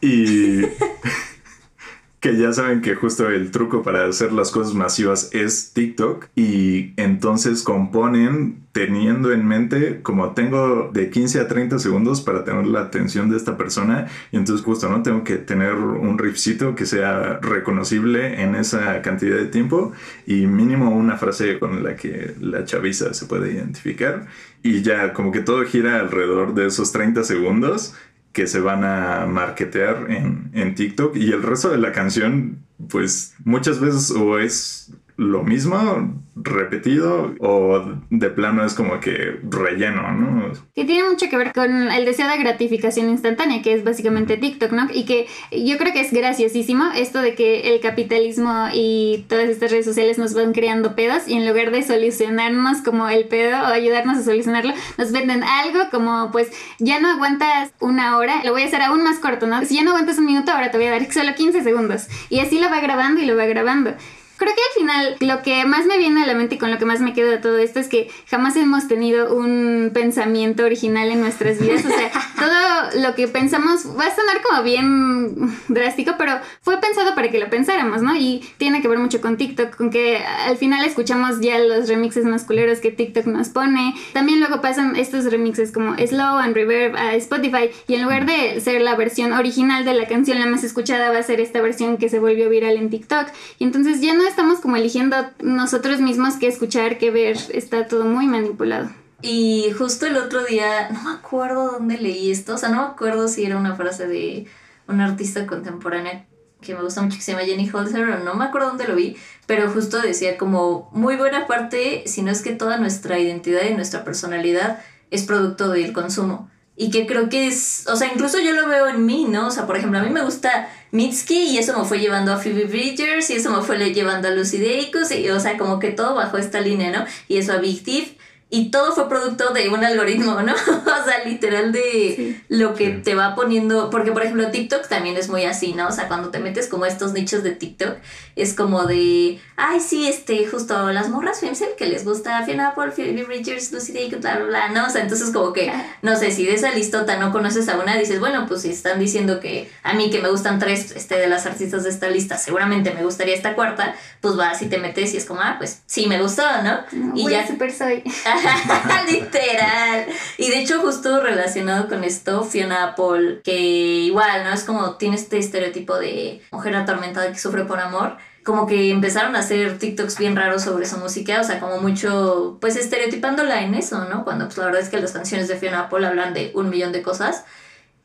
y 0.00 0.62
que 2.26 2.36
ya 2.36 2.52
saben 2.52 2.80
que 2.80 2.96
justo 2.96 3.28
el 3.28 3.52
truco 3.52 3.82
para 3.84 4.06
hacer 4.06 4.32
las 4.32 4.50
cosas 4.50 4.74
masivas 4.74 5.30
es 5.32 5.72
TikTok. 5.72 6.26
Y 6.34 6.92
entonces 6.96 7.62
componen 7.62 8.66
teniendo 8.72 9.32
en 9.32 9.46
mente 9.46 10.02
como 10.02 10.32
tengo 10.32 10.90
de 10.92 11.08
15 11.08 11.40
a 11.40 11.46
30 11.46 11.78
segundos 11.78 12.20
para 12.20 12.42
tener 12.42 12.66
la 12.66 12.80
atención 12.80 13.30
de 13.30 13.36
esta 13.36 13.56
persona. 13.56 14.08
Y 14.32 14.38
entonces 14.38 14.64
justo 14.64 14.88
no 14.88 15.02
tengo 15.02 15.22
que 15.22 15.36
tener 15.36 15.74
un 15.74 16.18
riffcito 16.18 16.74
que 16.74 16.84
sea 16.84 17.38
reconocible 17.40 18.42
en 18.42 18.56
esa 18.56 19.02
cantidad 19.02 19.36
de 19.36 19.46
tiempo 19.46 19.92
y 20.26 20.46
mínimo 20.46 20.90
una 20.90 21.18
frase 21.18 21.60
con 21.60 21.84
la 21.84 21.94
que 21.94 22.34
la 22.40 22.64
chaviza 22.64 23.14
se 23.14 23.26
puede 23.26 23.52
identificar. 23.52 24.26
Y 24.64 24.82
ya 24.82 25.12
como 25.12 25.30
que 25.30 25.42
todo 25.42 25.62
gira 25.64 26.00
alrededor 26.00 26.54
de 26.54 26.66
esos 26.66 26.90
30 26.90 27.22
segundos 27.22 27.94
que 28.36 28.46
se 28.46 28.60
van 28.60 28.84
a 28.84 29.24
marketear 29.24 30.10
en, 30.10 30.50
en 30.52 30.74
TikTok. 30.74 31.16
Y 31.16 31.32
el 31.32 31.42
resto 31.42 31.70
de 31.70 31.78
la 31.78 31.92
canción 31.92 32.66
pues 32.90 33.34
muchas 33.44 33.80
veces 33.80 34.10
o 34.10 34.38
es 34.38 34.85
lo 35.16 35.42
mismo 35.42 36.22
repetido 36.36 37.34
o 37.40 37.82
de 38.10 38.28
plano 38.28 38.64
es 38.64 38.74
como 38.74 39.00
que 39.00 39.40
relleno, 39.48 40.12
¿no? 40.12 40.52
Que 40.74 40.84
tiene 40.84 41.08
mucho 41.08 41.30
que 41.30 41.36
ver 41.38 41.52
con 41.54 41.90
el 41.90 42.04
deseo 42.04 42.28
de 42.28 42.36
gratificación 42.36 43.08
instantánea, 43.08 43.62
que 43.62 43.72
es 43.72 43.84
básicamente 43.84 44.36
TikTok, 44.36 44.70
¿no? 44.72 44.88
Y 44.92 45.06
que 45.06 45.26
yo 45.50 45.78
creo 45.78 45.94
que 45.94 46.02
es 46.02 46.12
graciosísimo 46.12 46.84
esto 46.94 47.22
de 47.22 47.34
que 47.34 47.74
el 47.74 47.80
capitalismo 47.80 48.68
y 48.74 49.24
todas 49.28 49.48
estas 49.48 49.70
redes 49.70 49.86
sociales 49.86 50.18
nos 50.18 50.34
van 50.34 50.52
creando 50.52 50.94
pedos 50.94 51.26
y 51.26 51.34
en 51.34 51.48
lugar 51.48 51.70
de 51.70 51.82
solucionarnos 51.82 52.82
como 52.82 53.08
el 53.08 53.24
pedo 53.24 53.58
o 53.62 53.66
ayudarnos 53.66 54.18
a 54.18 54.22
solucionarlo, 54.22 54.74
nos 54.98 55.12
venden 55.12 55.42
algo 55.42 55.88
como 55.90 56.30
pues 56.32 56.50
ya 56.78 57.00
no 57.00 57.08
aguantas 57.08 57.72
una 57.80 58.18
hora, 58.18 58.44
lo 58.44 58.52
voy 58.52 58.62
a 58.62 58.66
hacer 58.66 58.82
aún 58.82 59.02
más 59.02 59.18
corto, 59.18 59.46
¿no? 59.46 59.64
Si 59.64 59.76
ya 59.76 59.84
no 59.84 59.92
aguantas 59.92 60.18
un 60.18 60.26
minuto, 60.26 60.52
ahora 60.52 60.70
te 60.70 60.76
voy 60.76 60.86
a 60.88 60.90
dar 60.90 61.10
solo 61.10 61.34
15 61.34 61.62
segundos. 61.62 62.08
Y 62.28 62.40
así 62.40 62.60
lo 62.60 62.68
va 62.68 62.80
grabando 62.80 63.22
y 63.22 63.26
lo 63.26 63.36
va 63.36 63.46
grabando. 63.46 63.94
Creo 64.36 64.52
que 64.54 64.60
al 64.60 64.82
final 64.82 65.16
lo 65.20 65.42
que 65.42 65.64
más 65.64 65.86
me 65.86 65.98
viene 65.98 66.22
a 66.22 66.26
la 66.26 66.34
mente 66.34 66.56
y 66.56 66.58
con 66.58 66.70
lo 66.70 66.78
que 66.78 66.84
más 66.84 67.00
me 67.00 67.14
quedo 67.14 67.30
de 67.30 67.38
todo 67.38 67.58
esto 67.58 67.80
es 67.80 67.88
que 67.88 68.10
jamás 68.28 68.56
hemos 68.56 68.86
tenido 68.88 69.34
un 69.34 69.90
pensamiento 69.94 70.64
original 70.64 71.10
en 71.10 71.20
nuestras 71.20 71.58
vidas. 71.58 71.84
O 71.84 71.88
sea, 71.88 72.10
todo 72.38 73.02
lo 73.02 73.14
que 73.14 73.28
pensamos 73.28 73.86
va 73.98 74.06
a 74.06 74.14
sonar 74.14 74.42
como 74.42 74.62
bien 74.62 75.56
drástico, 75.68 76.12
pero 76.18 76.38
fue 76.60 76.78
pensado 76.80 77.14
para 77.14 77.30
que 77.30 77.38
lo 77.38 77.48
pensáramos, 77.48 78.02
¿no? 78.02 78.14
Y 78.16 78.46
tiene 78.58 78.82
que 78.82 78.88
ver 78.88 78.98
mucho 78.98 79.20
con 79.20 79.36
TikTok, 79.36 79.74
con 79.74 79.90
que 79.90 80.18
al 80.18 80.56
final 80.56 80.84
escuchamos 80.84 81.40
ya 81.40 81.58
los 81.58 81.88
remixes 81.88 82.24
más 82.24 82.44
culeros 82.44 82.80
que 82.80 82.90
TikTok 82.90 83.26
nos 83.26 83.48
pone. 83.48 83.94
También 84.12 84.40
luego 84.40 84.60
pasan 84.60 84.96
estos 84.96 85.24
remixes 85.30 85.72
como 85.72 85.96
Slow 85.96 86.38
and 86.38 86.54
Reverb 86.54 86.96
a 86.96 87.14
Spotify 87.14 87.70
y 87.88 87.94
en 87.94 88.02
lugar 88.02 88.26
de 88.26 88.60
ser 88.60 88.82
la 88.82 88.94
versión 88.96 89.32
original 89.32 89.84
de 89.84 89.94
la 89.94 90.06
canción 90.06 90.38
la 90.38 90.46
más 90.46 90.64
escuchada 90.64 91.10
va 91.10 91.18
a 91.18 91.22
ser 91.22 91.40
esta 91.40 91.60
versión 91.60 91.96
que 91.96 92.08
se 92.08 92.18
volvió 92.18 92.48
viral 92.48 92.76
en 92.76 92.90
TikTok. 92.90 93.28
Y 93.58 93.64
entonces 93.64 94.00
ya 94.00 94.14
no 94.14 94.25
estamos 94.28 94.60
como 94.60 94.76
eligiendo 94.76 95.16
nosotros 95.40 96.00
mismos 96.00 96.34
qué 96.34 96.48
escuchar, 96.48 96.98
qué 96.98 97.10
ver, 97.10 97.36
está 97.52 97.86
todo 97.86 98.04
muy 98.04 98.26
manipulado. 98.26 98.90
Y 99.22 99.72
justo 99.76 100.06
el 100.06 100.16
otro 100.16 100.44
día, 100.44 100.90
no 100.90 101.02
me 101.02 101.10
acuerdo 101.10 101.72
dónde 101.72 101.98
leí 101.98 102.30
esto, 102.30 102.54
o 102.54 102.58
sea, 102.58 102.68
no 102.68 102.82
me 102.82 102.88
acuerdo 102.88 103.28
si 103.28 103.44
era 103.44 103.56
una 103.56 103.74
frase 103.74 104.06
de 104.06 104.46
una 104.86 105.06
artista 105.06 105.46
contemporánea 105.46 106.26
que 106.60 106.74
me 106.74 106.82
gusta 106.82 107.02
mucho 107.02 107.16
que 107.16 107.22
se 107.22 107.32
llama 107.32 107.44
Jenny 107.44 107.70
Holzer, 107.70 108.08
o 108.08 108.24
no 108.24 108.34
me 108.34 108.44
acuerdo 108.44 108.68
dónde 108.68 108.88
lo 108.88 108.96
vi, 108.96 109.16
pero 109.46 109.70
justo 109.70 110.00
decía 110.00 110.36
como 110.36 110.90
muy 110.92 111.16
buena 111.16 111.46
parte, 111.46 112.02
si 112.06 112.22
no 112.22 112.30
es 112.30 112.42
que 112.42 112.52
toda 112.52 112.78
nuestra 112.78 113.18
identidad 113.18 113.62
y 113.70 113.74
nuestra 113.74 114.04
personalidad 114.04 114.80
es 115.10 115.24
producto 115.24 115.68
del 115.68 115.92
consumo. 115.92 116.50
Y 116.78 116.90
que 116.90 117.06
creo 117.06 117.30
que 117.30 117.46
es, 117.46 117.86
o 117.88 117.96
sea, 117.96 118.12
incluso 118.12 118.38
yo 118.38 118.52
lo 118.52 118.68
veo 118.68 118.88
en 118.88 119.06
mí, 119.06 119.24
¿no? 119.24 119.46
O 119.46 119.50
sea, 119.50 119.66
por 119.66 119.78
ejemplo, 119.78 119.98
a 119.98 120.02
mí 120.02 120.10
me 120.10 120.22
gusta 120.22 120.68
Mitski 120.90 121.50
y 121.50 121.58
eso 121.58 121.78
me 121.78 121.84
fue 121.84 121.98
llevando 121.98 122.32
a 122.32 122.38
Phoebe 122.38 122.64
Bridgers 122.64 123.30
y 123.30 123.34
eso 123.34 123.50
me 123.50 123.62
fue 123.62 123.78
llevando 123.92 124.28
a 124.28 124.30
Lucy 124.30 124.58
Dacus 124.58 125.10
y, 125.10 125.28
o 125.30 125.40
sea, 125.40 125.58
como 125.58 125.78
que 125.78 125.90
todo 125.90 126.14
bajo 126.14 126.38
esta 126.38 126.60
línea, 126.60 126.90
¿no? 126.90 127.04
Y 127.28 127.38
eso 127.38 127.52
a 127.52 127.58
Big 127.58 127.82
Thief 127.82 128.12
y 128.48 128.70
todo 128.70 128.92
fue 128.92 129.08
producto 129.08 129.52
de 129.52 129.68
un 129.70 129.84
algoritmo, 129.84 130.40
¿no? 130.40 130.52
o 130.76 131.04
sea, 131.04 131.24
literal 131.24 131.72
de 131.72 132.40
lo 132.48 132.74
que 132.74 132.90
te 132.90 133.16
va 133.16 133.34
poniendo, 133.34 133.90
porque 133.90 134.12
por 134.12 134.22
ejemplo 134.22 134.50
TikTok 134.52 134.86
también 134.86 135.16
es 135.16 135.28
muy 135.28 135.44
así, 135.44 135.72
¿no? 135.72 135.88
O 135.88 135.90
sea, 135.90 136.06
cuando 136.06 136.30
te 136.30 136.38
metes 136.38 136.68
como 136.68 136.86
estos 136.86 137.12
nichos 137.12 137.42
de 137.42 137.50
TikTok, 137.50 137.96
es 138.36 138.54
como 138.54 138.84
de, 138.84 139.40
ay, 139.56 139.80
sí, 139.80 140.06
este, 140.06 140.46
justo 140.46 140.92
las 140.92 141.08
morras 141.08 141.40
femcel 141.40 141.70
que 141.76 141.86
les 141.86 142.04
gusta 142.04 142.44
Fiona 142.44 142.68
Apple, 142.68 142.92
Phoebe 142.92 143.24
Bridgers, 143.24 143.72
Lucy 143.72 143.92
Day, 143.92 144.10
bla, 144.10 144.36
bla, 144.36 144.46
bla, 144.46 144.68
¿no? 144.68 144.86
O 144.86 144.90
sea, 144.90 145.02
entonces 145.02 145.30
como 145.30 145.52
que, 145.52 145.72
no 146.02 146.14
sé, 146.16 146.30
si 146.30 146.46
de 146.46 146.54
esa 146.54 146.70
listota 146.70 147.16
no 147.16 147.32
conoces 147.32 147.68
a 147.68 147.76
una, 147.78 147.96
dices, 147.96 148.20
bueno, 148.20 148.46
pues 148.46 148.62
si 148.62 148.70
están 148.70 149.00
diciendo 149.00 149.40
que 149.40 149.68
a 149.82 149.94
mí 149.94 150.08
que 150.10 150.20
me 150.20 150.30
gustan 150.30 150.60
tres 150.60 150.92
este, 150.92 151.16
de 151.16 151.26
las 151.26 151.46
artistas 151.46 151.82
de 151.82 151.90
esta 151.90 152.08
lista, 152.10 152.38
seguramente 152.38 152.94
me 152.94 153.02
gustaría 153.02 153.34
esta 153.34 153.56
cuarta, 153.56 153.96
pues 154.20 154.36
vas 154.36 154.62
y 154.62 154.66
te 154.66 154.78
metes 154.78 155.14
y 155.14 155.16
es 155.16 155.24
como, 155.24 155.40
ah, 155.40 155.56
pues 155.58 155.82
sí, 155.86 156.06
me 156.06 156.22
gustó, 156.22 156.44
¿no? 156.62 156.84
y 157.16 157.28
ya... 157.28 157.44
Super 157.44 157.72
soy. 157.72 158.04
Literal. 159.10 160.06
Y 160.38 160.50
de 160.50 160.60
hecho, 160.60 160.80
justo 160.80 161.20
relacionado 161.20 161.88
con 161.88 162.04
esto, 162.04 162.44
Fiona 162.44 162.84
Apple, 162.84 163.40
que 163.42 163.56
igual, 163.58 164.44
¿no? 164.44 164.52
Es 164.52 164.64
como 164.64 164.96
tiene 164.96 165.16
este 165.16 165.38
estereotipo 165.38 165.98
de 165.98 166.42
mujer 166.50 166.76
atormentada 166.76 167.32
que 167.32 167.38
sufre 167.38 167.64
por 167.64 167.80
amor. 167.80 168.16
Como 168.44 168.66
que 168.66 168.90
empezaron 168.90 169.34
a 169.34 169.40
hacer 169.40 169.78
TikToks 169.78 170.18
bien 170.18 170.36
raros 170.36 170.62
sobre 170.62 170.86
su 170.86 170.98
música, 170.98 171.40
o 171.40 171.44
sea, 171.44 171.58
como 171.58 171.80
mucho, 171.80 172.58
pues 172.60 172.76
estereotipándola 172.76 173.62
en 173.62 173.74
eso, 173.74 174.04
¿no? 174.08 174.22
Cuando 174.22 174.44
pues 174.44 174.56
la 174.58 174.66
verdad 174.66 174.82
es 174.82 174.88
que 174.88 175.00
las 175.00 175.12
canciones 175.12 175.48
de 175.48 175.56
Fiona 175.56 175.80
Apple 175.80 176.06
hablan 176.06 176.32
de 176.32 176.52
un 176.54 176.70
millón 176.70 176.92
de 176.92 177.02
cosas 177.02 177.44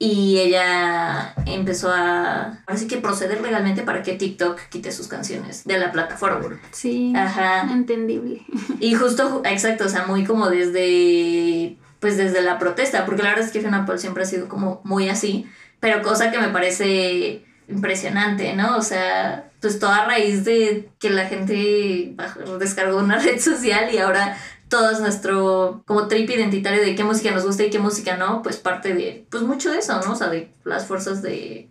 y 0.03 0.39
ella 0.39 1.35
empezó 1.45 1.91
a 1.93 2.57
así 2.65 2.87
que 2.87 2.97
proceder 2.97 3.39
legalmente 3.39 3.83
para 3.83 4.01
que 4.01 4.13
TikTok 4.13 4.59
quite 4.69 4.91
sus 4.91 5.07
canciones 5.07 5.63
de 5.63 5.77
la 5.77 5.91
plataforma. 5.91 6.59
Sí. 6.71 7.13
Ajá. 7.15 7.71
Entendible. 7.71 8.41
Y 8.79 8.95
justo, 8.95 9.43
exacto, 9.45 9.85
o 9.85 9.89
sea, 9.89 10.07
muy 10.07 10.23
como 10.23 10.49
desde 10.49 11.77
pues 11.99 12.17
desde 12.17 12.41
la 12.41 12.57
protesta, 12.57 13.05
porque 13.05 13.21
la 13.21 13.29
verdad 13.29 13.45
es 13.45 13.51
que 13.51 13.61
Fiona 13.61 13.83
Apple 13.83 13.99
siempre 13.99 14.23
ha 14.23 14.25
sido 14.25 14.49
como 14.49 14.81
muy 14.83 15.07
así, 15.07 15.45
pero 15.79 16.01
cosa 16.01 16.31
que 16.31 16.39
me 16.39 16.47
parece 16.47 17.45
impresionante, 17.67 18.55
¿no? 18.55 18.77
O 18.77 18.81
sea, 18.81 19.51
pues 19.61 19.77
todo 19.77 19.91
a 19.91 20.05
raíz 20.05 20.43
de 20.43 20.89
que 20.99 21.11
la 21.11 21.27
gente 21.27 22.15
descargó 22.59 22.97
una 22.97 23.19
red 23.19 23.39
social 23.39 23.93
y 23.93 23.99
ahora 23.99 24.35
todo 24.71 24.89
es 24.89 25.01
nuestro 25.01 25.83
como 25.85 26.07
trip 26.07 26.29
identitario 26.29 26.81
de 26.81 26.95
qué 26.95 27.03
música 27.03 27.31
nos 27.31 27.45
gusta 27.45 27.65
y 27.65 27.69
qué 27.69 27.77
música 27.77 28.15
no, 28.15 28.41
pues 28.41 28.55
parte 28.55 28.93
de, 28.93 29.25
pues 29.29 29.43
mucho 29.43 29.69
de 29.69 29.79
eso, 29.79 29.99
¿no? 30.01 30.13
O 30.13 30.15
sea, 30.15 30.29
de 30.29 30.49
las 30.63 30.87
fuerzas 30.87 31.21
de 31.21 31.67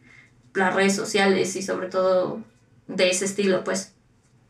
las 0.54 0.74
redes 0.74 0.96
sociales 0.96 1.56
y 1.56 1.62
sobre 1.62 1.88
todo 1.88 2.40
de 2.88 3.08
ese 3.08 3.24
estilo, 3.24 3.64
pues. 3.64 3.94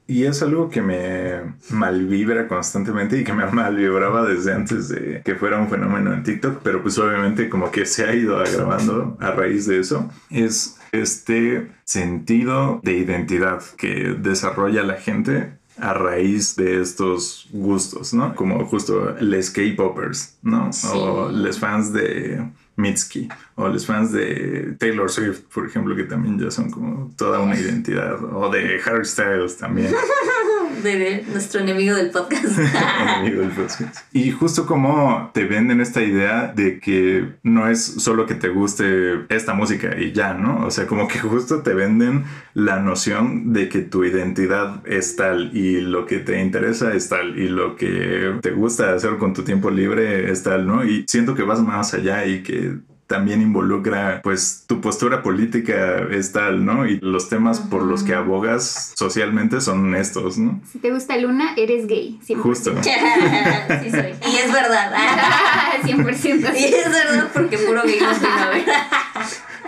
Y 0.08 0.24
es 0.24 0.42
algo 0.42 0.68
que 0.68 0.82
me 0.82 1.54
malvibra 1.70 2.48
constantemente 2.48 3.20
y 3.20 3.22
que 3.22 3.32
me 3.32 3.46
malvibraba 3.52 4.26
desde 4.26 4.52
antes 4.52 4.88
de 4.88 5.22
que 5.24 5.36
fuera 5.36 5.60
un 5.60 5.70
fenómeno 5.70 6.12
en 6.12 6.24
TikTok, 6.24 6.60
pero 6.64 6.82
pues 6.82 6.98
obviamente 6.98 7.48
como 7.48 7.70
que 7.70 7.86
se 7.86 8.04
ha 8.04 8.12
ido 8.12 8.40
agravando 8.40 9.16
a 9.20 9.30
raíz 9.30 9.66
de 9.66 9.78
eso. 9.78 10.10
Es 10.28 10.76
este 10.90 11.70
sentido 11.84 12.80
de 12.82 12.94
identidad 12.94 13.62
que 13.76 14.16
desarrolla 14.18 14.82
la 14.82 14.96
gente 14.96 15.59
a 15.80 15.94
raíz 15.94 16.56
de 16.56 16.80
estos 16.80 17.48
gustos, 17.52 18.14
¿no? 18.14 18.34
Como 18.34 18.64
justo 18.66 19.14
les 19.20 19.50
K-popers, 19.50 20.36
¿no? 20.42 20.72
Sí. 20.72 20.88
O 20.92 21.30
les 21.30 21.58
fans 21.58 21.92
de 21.92 22.44
Mitski 22.76 23.28
o 23.56 23.68
los 23.68 23.86
fans 23.86 24.12
de 24.12 24.74
Taylor 24.78 25.10
Swift, 25.10 25.42
por 25.52 25.66
ejemplo, 25.66 25.94
que 25.94 26.04
también 26.04 26.38
ya 26.38 26.50
son 26.50 26.70
como 26.70 27.12
toda 27.16 27.40
una 27.40 27.58
identidad, 27.58 28.22
o 28.24 28.48
de 28.50 28.80
Harry 28.84 29.04
Styles 29.04 29.56
también. 29.56 29.94
De 30.82 31.24
nuestro 31.30 31.60
enemigo 31.60 31.94
del 31.94 32.10
podcast. 32.10 32.58
enemigo 33.18 33.42
del 33.42 33.50
podcast. 33.50 33.96
Y 34.12 34.30
justo 34.30 34.66
como 34.66 35.30
te 35.34 35.44
venden 35.44 35.80
esta 35.80 36.02
idea 36.02 36.52
de 36.54 36.80
que 36.80 37.34
no 37.42 37.68
es 37.68 37.82
solo 37.82 38.26
que 38.26 38.34
te 38.34 38.48
guste 38.48 39.26
esta 39.28 39.54
música 39.54 39.98
y 39.98 40.12
ya, 40.12 40.34
¿no? 40.34 40.66
O 40.66 40.70
sea, 40.70 40.86
como 40.86 41.08
que 41.08 41.18
justo 41.18 41.62
te 41.62 41.74
venden 41.74 42.24
la 42.54 42.80
noción 42.80 43.52
de 43.52 43.68
que 43.68 43.80
tu 43.80 44.04
identidad 44.04 44.82
es 44.86 45.16
tal 45.16 45.56
y 45.56 45.80
lo 45.80 46.06
que 46.06 46.18
te 46.18 46.40
interesa 46.40 46.92
es 46.94 47.08
tal 47.08 47.38
y 47.38 47.48
lo 47.48 47.76
que 47.76 48.38
te 48.40 48.50
gusta 48.50 48.94
hacer 48.94 49.16
con 49.18 49.34
tu 49.34 49.42
tiempo 49.42 49.70
libre 49.70 50.30
es 50.30 50.42
tal, 50.42 50.66
¿no? 50.66 50.84
Y 50.84 51.04
siento 51.06 51.34
que 51.34 51.42
vas 51.42 51.60
más 51.60 51.94
allá 51.94 52.26
y 52.26 52.42
que 52.42 52.78
también 53.10 53.42
involucra 53.42 54.20
pues 54.22 54.66
tu 54.68 54.80
postura 54.80 55.20
política 55.20 55.98
es 56.12 56.30
tal, 56.30 56.64
¿no? 56.64 56.86
Y 56.86 57.00
los 57.00 57.28
temas 57.28 57.58
por 57.58 57.82
los 57.82 58.04
que 58.04 58.14
abogas 58.14 58.92
socialmente 58.94 59.60
son 59.60 59.96
estos, 59.96 60.38
¿no? 60.38 60.60
Si 60.70 60.78
te 60.78 60.92
gusta 60.92 61.16
Luna, 61.18 61.54
eres 61.56 61.88
gay. 61.88 62.20
100%. 62.24 62.36
Justo. 62.36 62.72
sí 62.84 63.90
soy. 63.90 64.14
Y 64.32 64.36
es 64.36 64.52
verdad. 64.52 64.92
100% 65.82 66.54
Y 66.56 66.64
es 66.66 66.88
verdad 66.88 67.30
porque 67.34 67.58
puro 67.58 67.82
gay 67.82 67.98
a 67.98 68.50
ver. 68.50 68.64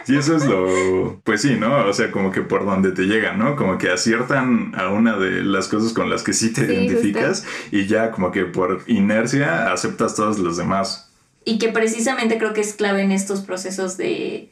Y 0.07 0.16
eso 0.16 0.37
es 0.37 0.46
lo, 0.46 1.20
pues 1.24 1.42
sí, 1.42 1.57
¿no? 1.59 1.85
O 1.87 1.92
sea, 1.92 2.12
como 2.12 2.31
que 2.31 2.42
por 2.42 2.64
donde 2.64 2.92
te 2.92 3.02
llegan, 3.02 3.40
¿no? 3.40 3.57
Como 3.57 3.76
que 3.76 3.90
aciertan 3.90 4.72
a 4.76 4.88
una 4.88 5.16
de 5.16 5.42
las 5.42 5.66
cosas 5.66 5.92
con 5.92 6.09
las 6.09 6.22
que 6.22 6.33
sí 6.33 6.52
te 6.52 6.64
Sí, 6.66 6.72
identificas 6.72 7.44
y 7.72 7.87
ya 7.87 8.12
como 8.12 8.31
que 8.31 8.44
por 8.44 8.83
inercia 8.87 9.72
aceptas 9.72 10.14
todos 10.14 10.38
los 10.38 10.57
demás. 10.57 11.12
Y 11.44 11.59
que 11.59 11.68
precisamente 11.68 12.38
creo 12.38 12.52
que 12.52 12.61
es 12.61 12.74
clave 12.74 13.02
en 13.02 13.12
estos 13.12 13.40
procesos 13.40 13.96
de, 13.96 14.50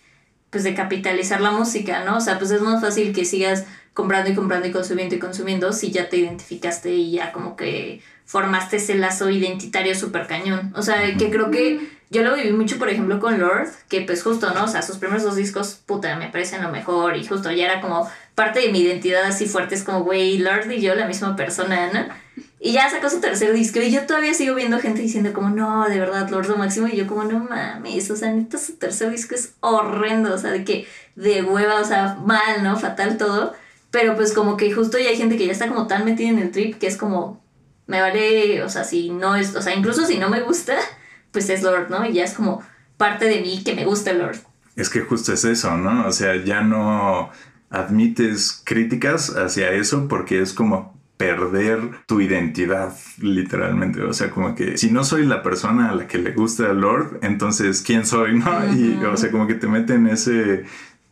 pues 0.51 0.65
de 0.65 0.75
capitalizar 0.75 1.41
la 1.41 1.51
música, 1.51 2.05
¿no? 2.05 2.17
O 2.17 2.21
sea, 2.21 2.39
pues 2.39 2.51
es 2.51 2.61
más 2.61 2.81
fácil 2.81 3.13
que 3.13 3.25
sigas 3.25 3.65
comprando 3.95 4.31
y 4.31 4.35
comprando 4.35 4.69
y 4.69 4.73
consumiendo 4.73 5.15
y 5.15 5.19
consumiendo 5.19 5.73
si 5.73 5.91
ya 5.91 6.09
te 6.09 6.19
identificaste 6.19 6.91
y 6.91 7.13
ya 7.13 7.33
como 7.33 7.57
que 7.57 8.03
formaste 8.25 8.77
ese 8.77 8.95
lazo 8.95 9.31
identitario 9.31 9.95
súper 9.95 10.27
cañón. 10.27 10.73
O 10.77 10.83
sea, 10.83 11.17
que 11.17 11.31
creo 11.31 11.51
que 11.51 11.89
yo 12.11 12.23
lo 12.23 12.35
viví 12.35 12.53
mucho, 12.53 12.79
por 12.79 12.89
ejemplo, 12.89 13.21
con 13.21 13.39
Lord, 13.39 13.69
que 13.89 14.03
pues 14.03 14.23
justo, 14.23 14.53
¿no? 14.53 14.65
O 14.65 14.69
sea, 14.69 14.83
sus 14.83 14.99
primeros 14.99 15.23
dos 15.23 15.37
discos, 15.37 15.81
puta, 15.87 16.17
me 16.17 16.29
parecen 16.29 16.63
lo 16.63 16.71
mejor 16.71 17.17
y 17.17 17.25
justo 17.25 17.51
ya 17.53 17.67
era 17.67 17.81
como 17.81 18.09
parte 18.35 18.61
de 18.61 18.73
mi 18.73 18.81
identidad 18.81 19.25
así 19.25 19.47
fuerte, 19.47 19.75
es 19.75 19.85
como, 19.85 20.03
güey, 20.03 20.39
Lord 20.39 20.71
y 20.71 20.81
yo 20.81 20.95
la 20.95 21.07
misma 21.07 21.37
persona, 21.37 21.91
¿no? 21.93 22.07
Y 22.63 22.73
ya 22.73 22.91
sacó 22.91 23.09
su 23.09 23.21
tercer 23.21 23.55
disco 23.55 23.81
y 23.81 23.91
yo 23.91 24.05
todavía 24.05 24.35
sigo 24.35 24.55
viendo 24.55 24.79
gente 24.79 25.01
diciendo 25.01 25.33
como, 25.33 25.49
no, 25.49 25.89
de 25.89 25.99
verdad, 25.99 26.29
Lord 26.29 26.47
lo 26.47 26.59
máximo. 26.59 26.89
Y 26.89 26.97
yo 26.97 27.07
como, 27.07 27.25
no 27.25 27.39
mames, 27.39 28.11
o 28.11 28.17
sea, 28.17 28.31
neta, 28.33 28.59
su 28.59 28.75
tercer 28.75 29.11
disco 29.11 29.35
es 29.35 29.55
horrendo, 29.61 30.35
o 30.35 30.39
sea, 30.39 30.51
de 30.51 30.63
que 30.63 30.87
de 31.17 31.43
hueva, 31.43 31.81
o 31.81 31.85
sea, 31.85 32.19
mal, 32.23 32.63
¿no? 32.63 32.79
Fatal 32.79 33.17
todo. 33.17 33.55
Pero 33.91 34.15
pues 34.15 34.35
como 34.35 34.59
que 34.59 34.71
justo 34.73 34.99
ya 34.99 35.09
hay 35.09 35.17
gente 35.17 35.39
que 35.39 35.47
ya 35.47 35.53
está 35.53 35.69
como 35.69 35.87
tan 35.87 36.05
metida 36.05 36.29
en 36.29 36.39
el 36.39 36.51
trip 36.51 36.79
que 36.79 36.87
es 36.87 36.99
como, 36.99 37.43
me 37.87 38.03
vale, 38.03 38.63
o 38.63 38.69
sea, 38.69 38.85
si 38.85 39.09
no 39.09 39.37
es, 39.37 39.57
o 39.57 39.63
sea, 39.63 39.75
incluso 39.75 40.07
si 40.07 40.19
no 40.19 40.29
me 40.29 40.43
gusta, 40.43 40.77
pues 41.33 41.49
es 41.49 41.63
Lord, 41.63 41.89
¿no? 41.89 42.05
Y 42.05 42.13
ya 42.13 42.25
es 42.25 42.35
como 42.35 42.63
parte 42.99 43.25
de 43.25 43.41
mí 43.41 43.65
que 43.65 43.75
me 43.75 43.87
gusta 43.87 44.13
Lord. 44.13 44.37
Es 44.77 44.91
que 44.91 45.01
justo 45.01 45.33
es 45.33 45.47
eso, 45.47 45.79
¿no? 45.79 46.07
O 46.07 46.13
sea, 46.13 46.37
ya 46.37 46.61
no 46.61 47.31
admites 47.71 48.61
críticas 48.65 49.35
hacia 49.35 49.71
eso 49.71 50.09
porque 50.09 50.43
es 50.43 50.53
como 50.53 51.00
perder 51.21 51.81
tu 52.07 52.23
identidad, 52.23 52.97
literalmente. 53.19 54.03
O 54.03 54.15
sea, 54.15 54.31
como 54.31 54.55
que 54.55 54.79
si 54.79 54.91
no 54.91 55.05
soy 55.05 55.27
la 55.27 55.43
persona 55.43 55.91
a 55.91 55.95
la 55.95 56.07
que 56.07 56.17
le 56.17 56.33
gusta 56.33 56.73
Lord, 56.73 57.19
entonces 57.21 57.83
¿quién 57.83 58.07
soy? 58.07 58.39
¿No? 58.39 58.51
Y, 58.75 59.05
o 59.05 59.17
sea, 59.19 59.31
como 59.31 59.47
que 59.47 59.55
te 59.55 59.67
meten 59.67 60.07
ese 60.07 60.65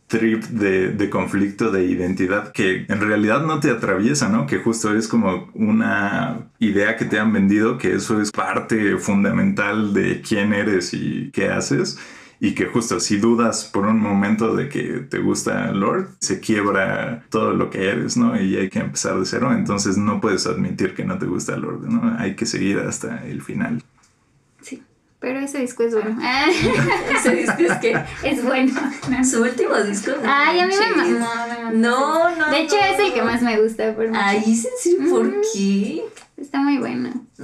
trip 0.07 0.43
de, 0.45 0.89
de 0.93 1.09
conflicto 1.11 1.69
de 1.69 1.85
identidad 1.85 2.51
que 2.51 2.87
en 2.87 2.99
realidad 2.99 3.45
no 3.45 3.59
te 3.59 3.69
atraviesa, 3.69 4.29
¿no? 4.29 4.47
Que 4.47 4.57
justo 4.57 4.95
es 4.95 5.07
como 5.07 5.51
una 5.53 6.49
idea 6.57 6.95
que 6.95 7.05
te 7.05 7.19
han 7.19 7.31
vendido, 7.31 7.77
que 7.77 7.93
eso 7.93 8.19
es 8.19 8.31
parte 8.31 8.97
fundamental 8.97 9.93
de 9.93 10.21
quién 10.21 10.53
eres 10.53 10.95
y 10.95 11.29
qué 11.31 11.49
haces 11.49 11.99
y 12.41 12.55
que 12.55 12.65
justo 12.65 12.99
si 12.99 13.17
dudas 13.17 13.65
por 13.65 13.85
un 13.85 13.99
momento 13.99 14.55
de 14.55 14.69
que 14.69 15.05
te 15.09 15.19
gusta 15.19 15.71
Lord, 15.71 16.09
se 16.19 16.39
quiebra 16.39 17.23
todo 17.29 17.53
lo 17.53 17.69
que 17.69 17.89
eres, 17.89 18.15
¿no? 18.17 18.39
Y 18.41 18.55
hay 18.55 18.69
que 18.69 18.79
empezar 18.79 19.19
de 19.19 19.25
cero, 19.25 19.51
entonces 19.53 19.97
no 19.97 20.21
puedes 20.21 20.47
admitir 20.47 20.93
que 20.95 21.03
no 21.03 21.17
te 21.17 21.25
gusta 21.25 21.57
Lord, 21.57 21.81
¿no? 21.89 22.17
Hay 22.17 22.35
que 22.35 22.45
seguir 22.45 22.79
hasta 22.79 23.25
el 23.25 23.41
final. 23.41 23.83
Sí. 24.61 24.81
Pero 25.19 25.39
ese 25.39 25.59
disco 25.59 25.83
es 25.83 25.93
bueno. 25.93 26.17
Ese 27.13 27.35
disco 27.35 27.57
es 27.59 27.77
que 27.79 27.91
es 28.23 28.41
bueno. 28.41 28.71
su 29.29 29.41
último 29.41 29.75
disco. 29.83 30.11
no 30.11 30.21
Ay, 30.23 30.61
a 30.61 30.65
mí 30.67 30.73
me 30.73 30.95
manches. 30.95 31.19
mama. 31.19 31.71
No, 31.73 32.37
no. 32.37 32.49
De 32.49 32.61
hecho, 32.61 32.77
no. 32.77 32.83
es 32.85 32.99
el 32.99 33.13
que 33.13 33.21
más 33.21 33.41
me 33.41 33.61
gusta. 33.61 33.93
Por 33.95 34.07
mucho. 34.07 34.19
Ay, 34.23 34.37
¿es 34.47 34.63
en 34.65 34.71
serio? 34.79 35.09
¿Por 35.09 35.41
qué? 35.53 36.05
Está 36.39 36.59
muy 36.59 36.77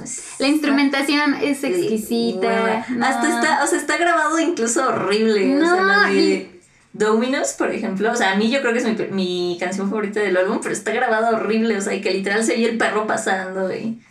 sé. 0.06 0.22
La 0.40 0.48
instrumentación 0.48 1.34
es 1.36 1.64
exquisita. 1.64 2.86
No. 2.90 3.06
Hasta 3.06 3.28
está, 3.40 3.64
o 3.64 3.68
sea, 3.68 3.78
está 3.80 3.98
grabado 3.98 4.40
incluso 4.40 4.88
horrible. 4.88 5.58
o 5.58 5.60
sea, 5.62 5.76
No, 5.76 5.84
la 5.84 6.08
de 6.10 6.14
y- 6.16 6.52
Dominos, 6.94 7.54
por 7.58 7.72
ejemplo. 7.72 8.12
O 8.12 8.16
sea, 8.16 8.32
a 8.32 8.36
mí 8.36 8.50
yo 8.50 8.62
creo 8.62 8.72
que 8.72 8.80
es 8.80 8.86
mi, 8.86 8.96
mi 9.12 9.58
canción 9.60 9.90
favorita 9.90 10.22
del 10.22 10.38
álbum, 10.38 10.60
pero 10.64 10.74
está 10.74 10.92
grabado 10.94 11.36
horrible. 11.36 11.78
O 11.78 11.82
sea, 11.82 11.94
y 11.94 12.00
que 12.02 12.12
literal 12.12 12.44
se 12.44 12.54
oye 12.54 12.70
el 12.70 12.78
perro 12.78 13.06
pasando, 13.06 13.74
y 13.74 14.02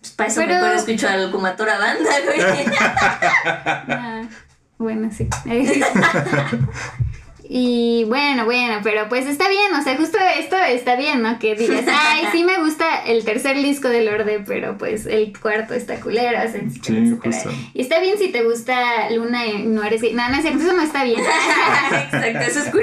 Pues 0.00 0.12
para 0.12 0.28
eso 0.28 0.40
Pero- 0.42 0.54
mejor 0.54 0.72
escucho 0.76 1.08
al 1.08 1.30
Kumatora 1.30 1.78
Banda, 1.78 2.10
güey. 2.26 2.40
Ah, 3.88 4.22
bueno, 4.78 5.10
sí. 5.16 5.26
Y 7.48 8.04
bueno, 8.04 8.44
bueno, 8.44 8.80
pero 8.82 9.08
pues 9.08 9.26
está 9.26 9.48
bien, 9.48 9.74
o 9.74 9.82
sea, 9.82 9.96
justo 9.96 10.18
esto 10.38 10.56
está 10.56 10.96
bien, 10.96 11.22
¿no? 11.22 11.38
Que 11.38 11.54
digas, 11.54 11.84
ay, 11.88 12.26
sí 12.32 12.44
me 12.44 12.62
gusta 12.62 13.04
el 13.04 13.24
tercer 13.24 13.56
disco 13.56 13.88
de 13.88 14.04
Lorde, 14.04 14.42
pero 14.46 14.78
pues 14.78 15.06
el 15.06 15.38
cuarto 15.38 15.74
está 15.74 16.00
culero, 16.00 16.38
o 16.38 16.50
sea, 16.50 16.62
Sí, 16.82 17.16
justo. 17.22 17.50
Y 17.74 17.82
está 17.82 18.00
bien 18.00 18.18
si 18.18 18.28
te 18.28 18.42
gusta 18.42 19.10
Luna 19.10 19.46
y 19.46 19.64
no 19.64 19.82
eres 19.82 20.02
gay. 20.02 20.14
No, 20.14 20.28
no 20.28 20.36
es 20.36 20.42
cierto, 20.42 20.62
eso 20.62 20.72
no 20.72 20.82
está 20.82 21.04
bien. 21.04 21.20
Exacto, 21.20 22.40
eso 22.40 22.60
es. 22.60 22.72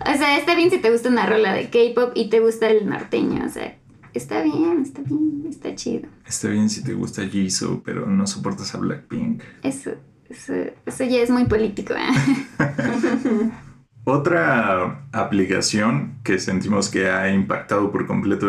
O 0.00 0.16
sea, 0.16 0.38
está 0.38 0.54
bien 0.54 0.70
si 0.70 0.78
te 0.78 0.90
gusta 0.90 1.10
una 1.10 1.26
rola 1.26 1.52
de 1.52 1.68
K-pop 1.68 2.12
y 2.14 2.30
te 2.30 2.40
gusta 2.40 2.68
el 2.68 2.88
norteño, 2.88 3.44
o 3.44 3.48
sea, 3.50 3.76
está 4.14 4.42
bien, 4.42 4.80
está 4.82 5.02
bien, 5.02 5.44
está 5.48 5.74
chido. 5.74 6.08
Está 6.26 6.48
bien 6.48 6.70
si 6.70 6.82
te 6.82 6.94
gusta 6.94 7.26
Jisoo, 7.26 7.82
pero 7.84 8.06
no 8.06 8.26
soportas 8.26 8.74
a 8.74 8.78
Blackpink. 8.78 9.42
Eso, 9.62 9.92
eso, 10.30 11.04
ya 11.04 11.20
es 11.20 11.30
muy 11.30 11.44
político, 11.44 11.94
¿eh? 11.94 12.08
Otra 14.04 15.06
aplicación 15.12 16.14
que 16.24 16.38
sentimos 16.38 16.88
que 16.88 17.10
ha 17.10 17.30
impactado 17.30 17.92
por 17.92 18.06
completo 18.06 18.48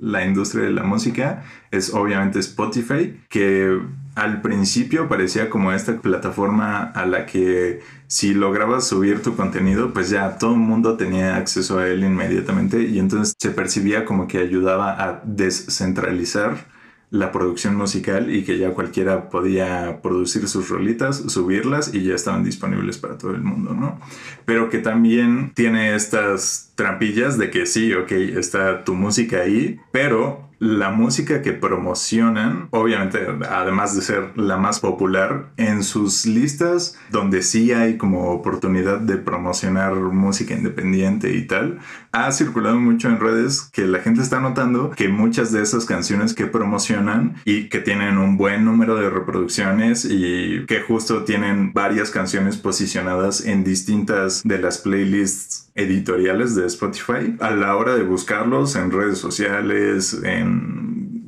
la 0.00 0.24
industria 0.24 0.64
de 0.64 0.72
la 0.72 0.82
música 0.82 1.44
es 1.70 1.94
obviamente 1.94 2.40
Spotify, 2.40 3.20
que 3.28 3.80
al 4.16 4.42
principio 4.42 5.08
parecía 5.08 5.48
como 5.48 5.70
esta 5.70 6.00
plataforma 6.00 6.82
a 6.82 7.06
la 7.06 7.24
que 7.24 7.80
si 8.08 8.34
lograbas 8.34 8.88
subir 8.88 9.22
tu 9.22 9.36
contenido, 9.36 9.92
pues 9.92 10.10
ya 10.10 10.38
todo 10.38 10.54
el 10.54 10.60
mundo 10.60 10.96
tenía 10.96 11.36
acceso 11.36 11.78
a 11.78 11.86
él 11.86 12.02
inmediatamente 12.02 12.82
y 12.82 12.98
entonces 12.98 13.34
se 13.38 13.50
percibía 13.50 14.04
como 14.04 14.26
que 14.26 14.38
ayudaba 14.38 15.00
a 15.00 15.22
descentralizar 15.24 16.66
la 17.10 17.32
producción 17.32 17.74
musical 17.74 18.32
y 18.34 18.44
que 18.44 18.58
ya 18.58 18.70
cualquiera 18.70 19.30
podía 19.30 20.00
producir 20.00 20.46
sus 20.48 20.68
rolitas, 20.68 21.16
subirlas 21.16 21.92
y 21.92 22.04
ya 22.04 22.14
estaban 22.14 22.44
disponibles 22.44 22.98
para 22.98 23.18
todo 23.18 23.32
el 23.32 23.42
mundo, 23.42 23.74
¿no? 23.74 24.00
Pero 24.44 24.70
que 24.70 24.78
también 24.78 25.52
tiene 25.54 25.94
estas 25.94 26.72
trampillas 26.76 27.36
de 27.36 27.50
que 27.50 27.66
sí, 27.66 27.92
ok, 27.94 28.12
está 28.12 28.84
tu 28.84 28.94
música 28.94 29.40
ahí, 29.40 29.80
pero 29.90 30.49
la 30.60 30.90
música 30.90 31.40
que 31.40 31.54
promocionan, 31.54 32.68
obviamente, 32.70 33.26
además 33.48 33.96
de 33.96 34.02
ser 34.02 34.38
la 34.38 34.58
más 34.58 34.78
popular, 34.78 35.46
en 35.56 35.82
sus 35.82 36.26
listas 36.26 36.98
donde 37.10 37.42
sí 37.42 37.72
hay 37.72 37.96
como 37.96 38.30
oportunidad 38.30 39.00
de 39.00 39.16
promocionar 39.16 39.94
música 39.94 40.54
independiente 40.54 41.32
y 41.32 41.46
tal, 41.46 41.78
ha 42.12 42.30
circulado 42.30 42.78
mucho 42.78 43.08
en 43.08 43.18
redes 43.18 43.62
que 43.72 43.86
la 43.86 44.00
gente 44.00 44.20
está 44.20 44.40
notando 44.40 44.90
que 44.90 45.08
muchas 45.08 45.50
de 45.50 45.62
esas 45.62 45.86
canciones 45.86 46.34
que 46.34 46.46
promocionan 46.46 47.36
y 47.46 47.70
que 47.70 47.78
tienen 47.78 48.18
un 48.18 48.36
buen 48.36 48.66
número 48.66 48.96
de 48.96 49.08
reproducciones 49.08 50.04
y 50.04 50.66
que 50.66 50.82
justo 50.82 51.24
tienen 51.24 51.72
varias 51.72 52.10
canciones 52.10 52.58
posicionadas 52.58 53.46
en 53.46 53.64
distintas 53.64 54.42
de 54.44 54.58
las 54.58 54.78
playlists 54.78 55.70
editoriales 55.74 56.54
de 56.54 56.66
Spotify, 56.66 57.36
a 57.40 57.50
la 57.52 57.76
hora 57.76 57.94
de 57.94 58.02
buscarlos 58.02 58.76
en 58.76 58.90
redes 58.90 59.18
sociales, 59.18 60.20
en 60.22 60.49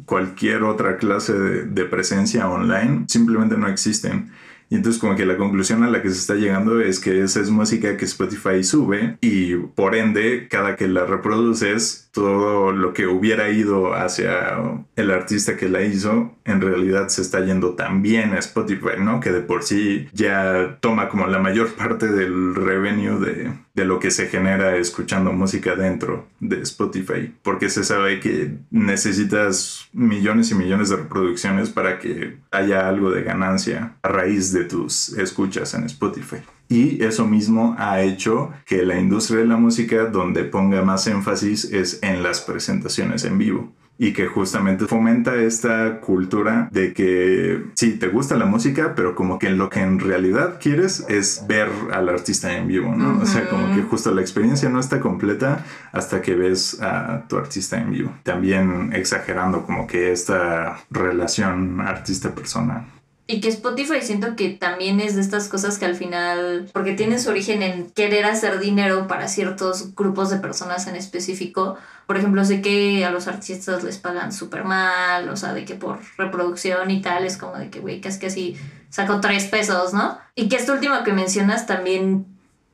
cualquier 0.07 0.63
otra 0.63 0.97
clase 0.97 1.33
de, 1.33 1.65
de 1.65 1.85
presencia 1.85 2.49
online, 2.49 3.05
simplemente 3.09 3.57
no 3.57 3.69
existen. 3.69 4.31
Y 4.73 4.77
entonces 4.77 4.99
como 4.99 5.17
que 5.17 5.27
la 5.27 5.37
conclusión 5.37 5.83
a 5.83 5.91
la 5.91 6.01
que 6.01 6.09
se 6.09 6.17
está 6.17 6.35
llegando 6.35 6.81
es 6.81 6.99
que 6.99 7.23
esa 7.23 7.41
es 7.41 7.51
música 7.51 7.99
que 7.99 8.07
Spotify 8.07 8.65
sube 8.65 9.19
y 9.21 9.55
por 9.57 9.95
ende 9.95 10.49
cada 10.49 10.77
que 10.77 10.89
la 10.89 11.05
reproduces 11.05 12.09
todo 12.11 12.73
lo 12.73 12.95
que 12.95 13.07
hubiera 13.07 13.51
ido 13.51 13.93
hacia 13.93 14.87
el 14.97 15.11
artista 15.11 15.59
que 15.59 15.69
la 15.69 15.83
hizo 15.83 16.35
en 16.47 16.63
realidad 16.63 17.09
se 17.09 17.21
está 17.21 17.45
yendo 17.45 17.75
también 17.75 18.33
a 18.33 18.39
Spotify, 18.39 18.99
¿no? 18.99 19.21
Que 19.21 19.31
de 19.31 19.43
por 19.43 19.63
sí 19.63 20.09
ya 20.15 20.79
toma 20.81 21.11
como 21.11 21.27
la 21.27 21.39
mayor 21.39 21.75
parte 21.77 22.07
del 22.07 22.55
revenue 22.55 23.21
de, 23.21 23.53
de 23.75 23.85
lo 23.85 23.99
que 23.99 24.11
se 24.11 24.29
genera 24.29 24.77
escuchando 24.77 25.33
música 25.33 25.75
dentro 25.77 26.29
de 26.41 26.61
Spotify, 26.63 27.33
porque 27.43 27.71
se 27.71 27.85
sabe 27.85 28.21
que 28.21 28.59
necesitas 28.71 29.89
millones 29.93 30.51
y 30.51 30.55
millones 30.55 30.91
de 30.91 30.97
reproducciones 30.97 31.71
para 31.71 31.99
que 31.99 32.37
haya 32.51 32.89
algo 32.89 33.11
de 33.11 33.23
ganancia 33.23 33.97
a 34.03 34.09
raíz 34.09 34.53
de 34.53 34.65
tus 34.65 35.11
escuchas 35.11 35.75
en 35.75 35.85
Spotify. 35.85 36.39
Y 36.69 37.03
eso 37.05 37.27
mismo 37.27 37.75
ha 37.79 38.01
hecho 38.03 38.51
que 38.67 38.83
la 38.83 38.99
industria 38.99 39.41
de 39.41 39.47
la 39.47 39.57
música 39.57 40.07
donde 40.07 40.45
ponga 40.45 40.83
más 40.83 41.07
énfasis 41.07 41.65
es 41.65 41.99
en 42.03 42.23
las 42.23 42.41
presentaciones 42.41 43.25
en 43.25 43.39
vivo 43.39 43.73
y 44.03 44.12
que 44.12 44.27
justamente 44.27 44.87
fomenta 44.87 45.37
esta 45.37 46.01
cultura 46.01 46.69
de 46.73 46.93
que 46.93 47.67
sí, 47.75 47.93
te 47.93 48.09
gusta 48.09 48.37
la 48.37 48.47
música, 48.47 48.95
pero 48.97 49.15
como 49.15 49.38
que 49.38 49.51
lo 49.51 49.71
que 49.71 49.79
en 49.79 50.01
realidad 50.01 50.59
quieres 50.61 51.07
es 51.09 51.45
ver 51.47 51.69
al 51.93 52.09
artista 52.09 52.53
en 52.57 52.67
vivo, 52.67 52.93
¿no? 52.97 53.21
O 53.23 53.27
sea, 53.27 53.49
como 53.49 53.73
que 53.73 53.83
justo 53.83 54.12
la 54.12 54.21
experiencia 54.21 54.69
no 54.69 54.81
está 54.81 54.99
completa 54.99 55.65
hasta 55.93 56.21
que 56.21 56.35
ves 56.35 56.83
a 56.83 57.29
tu 57.29 57.37
artista 57.37 57.79
en 57.79 57.93
vivo. 57.93 58.12
También 58.25 58.91
exagerando 58.93 59.65
como 59.65 59.87
que 59.87 60.11
esta 60.11 60.81
relación 60.91 61.81
artista-persona. 61.81 62.88
Y 63.29 63.41
que 63.41 63.49
Spotify 63.49 64.01
siento 64.03 64.35
que 64.35 64.51
también 64.51 64.99
es 64.99 65.15
de 65.15 65.21
estas 65.21 65.49
cosas 65.49 65.79
que 65.79 65.87
al 65.87 65.95
final, 65.95 66.69
porque 66.73 66.95
tiene 66.95 67.21
su 67.21 67.31
origen 67.31 67.62
en 67.62 67.88
querer 67.93 68.25
hacer 68.25 68.59
dinero 68.59 69.07
para 69.07 69.29
ciertos 69.29 69.95
grupos 69.95 70.29
de 70.29 70.38
personas 70.38 70.88
en 70.88 70.97
específico. 70.97 71.79
Por 72.07 72.17
ejemplo, 72.17 72.45
sé 72.45 72.61
que 72.61 73.05
a 73.05 73.11
los 73.11 73.29
artistas 73.29 73.85
les 73.85 73.99
pagan 73.99 74.33
súper 74.33 74.65
mal, 74.65 75.29
o 75.29 75.37
sea, 75.37 75.53
de 75.55 75.65
que 75.65 75.75
por 75.75 76.01
reproducción 76.19 76.91
y 76.91 77.01
tal, 77.01 77.25
es 77.25 77.37
como 77.37 77.57
de 77.57 77.71
que, 77.71 77.81
güey, 77.81 78.01
casi 78.01 78.19
casi 78.19 78.57
saco 78.91 79.21
tres 79.21 79.45
pesos, 79.45 79.95
¿no? 79.95 80.19
Y 80.35 80.49
que 80.49 80.57
esto 80.57 80.73
último 80.73 81.03
que 81.05 81.12
mencionas 81.12 81.67
también 81.67 82.27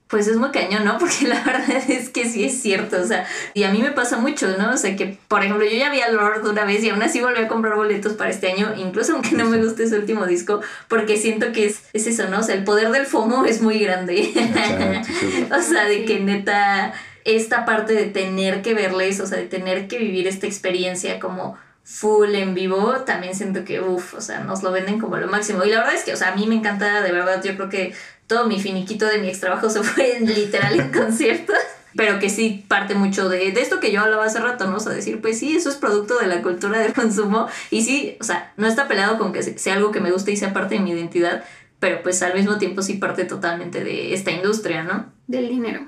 pues 0.08 0.26
es 0.26 0.36
muy 0.36 0.50
cañón, 0.50 0.84
¿no? 0.84 0.98
Porque 0.98 1.28
la 1.28 1.42
verdad 1.42 1.82
es 1.88 2.08
que 2.08 2.28
sí 2.28 2.44
es 2.44 2.60
cierto, 2.60 3.00
o 3.00 3.06
sea, 3.06 3.26
y 3.54 3.62
a 3.64 3.70
mí 3.70 3.80
me 3.80 3.92
pasa 3.92 4.16
mucho, 4.16 4.48
¿no? 4.58 4.72
O 4.72 4.76
sea, 4.76 4.96
que, 4.96 5.18
por 5.28 5.44
ejemplo, 5.44 5.64
yo 5.64 5.76
ya 5.76 5.90
vi 5.90 6.00
a 6.00 6.10
Lord 6.10 6.46
una 6.46 6.64
vez 6.64 6.82
y 6.82 6.90
aún 6.90 7.02
así 7.02 7.20
volví 7.20 7.38
a 7.38 7.48
comprar 7.48 7.76
boletos 7.76 8.14
para 8.14 8.30
este 8.30 8.50
año, 8.50 8.74
incluso 8.76 9.14
aunque 9.14 9.36
no 9.36 9.44
me 9.44 9.62
guste 9.62 9.84
ese 9.84 9.98
último 9.98 10.26
disco, 10.26 10.60
porque 10.88 11.16
siento 11.16 11.52
que 11.52 11.66
es, 11.66 11.82
es 11.92 12.06
eso, 12.06 12.28
¿no? 12.28 12.40
O 12.40 12.42
sea, 12.42 12.54
el 12.54 12.64
poder 12.64 12.90
del 12.90 13.06
FOMO 13.06 13.44
es 13.44 13.60
muy 13.60 13.78
grande. 13.78 14.32
o 15.56 15.62
sea, 15.62 15.84
de 15.84 16.04
que 16.04 16.20
neta, 16.20 16.94
esta 17.36 17.64
parte 17.64 17.92
de 17.92 18.06
tener 18.06 18.62
que 18.62 18.74
verles, 18.74 19.20
o 19.20 19.26
sea, 19.26 19.38
de 19.38 19.46
tener 19.46 19.86
que 19.86 19.98
vivir 19.98 20.26
esta 20.26 20.46
experiencia 20.46 21.20
como 21.20 21.56
full 21.84 22.34
en 22.34 22.54
vivo, 22.54 22.96
también 23.06 23.34
siento 23.34 23.64
que, 23.64 23.80
uff, 23.80 24.14
o 24.14 24.20
sea, 24.20 24.40
nos 24.40 24.62
lo 24.62 24.72
venden 24.72 24.98
como 24.98 25.16
lo 25.16 25.28
máximo. 25.28 25.64
Y 25.64 25.70
la 25.70 25.78
verdad 25.78 25.94
es 25.94 26.04
que, 26.04 26.12
o 26.12 26.16
sea, 26.16 26.32
a 26.32 26.36
mí 26.36 26.46
me 26.46 26.54
encanta, 26.54 27.02
de 27.02 27.12
verdad, 27.12 27.42
yo 27.42 27.54
creo 27.56 27.68
que 27.68 27.94
todo 28.26 28.46
mi 28.46 28.60
finiquito 28.60 29.06
de 29.06 29.18
mi 29.18 29.28
ex 29.28 29.40
trabajo 29.40 29.68
se 29.68 29.82
fue 29.82 30.20
literal 30.20 30.80
en 30.80 30.92
conciertos. 30.92 31.56
Pero 31.96 32.18
que 32.18 32.28
sí 32.28 32.64
parte 32.68 32.94
mucho 32.94 33.28
de, 33.28 33.50
de 33.50 33.60
esto 33.60 33.80
que 33.80 33.90
yo 33.90 34.02
hablaba 34.02 34.26
hace 34.26 34.38
rato, 34.38 34.66
¿no? 34.68 34.76
O 34.76 34.80
sea, 34.80 34.92
decir, 34.92 35.20
pues 35.20 35.38
sí, 35.38 35.56
eso 35.56 35.70
es 35.70 35.76
producto 35.76 36.18
de 36.18 36.26
la 36.26 36.42
cultura 36.42 36.78
del 36.78 36.92
consumo. 36.92 37.48
Y 37.70 37.82
sí, 37.82 38.16
o 38.20 38.24
sea, 38.24 38.52
no 38.56 38.66
está 38.66 38.86
peleado 38.86 39.18
con 39.18 39.32
que 39.32 39.42
sea 39.42 39.74
algo 39.74 39.90
que 39.90 40.00
me 40.00 40.10
guste 40.10 40.30
y 40.30 40.36
sea 40.36 40.52
parte 40.52 40.76
de 40.76 40.82
mi 40.82 40.92
identidad, 40.92 41.44
pero 41.80 42.02
pues 42.02 42.22
al 42.22 42.34
mismo 42.34 42.58
tiempo 42.58 42.82
sí 42.82 42.94
parte 42.94 43.24
totalmente 43.24 43.82
de 43.82 44.12
esta 44.14 44.30
industria, 44.30 44.82
¿no? 44.82 45.06
Del 45.26 45.48
dinero. 45.48 45.80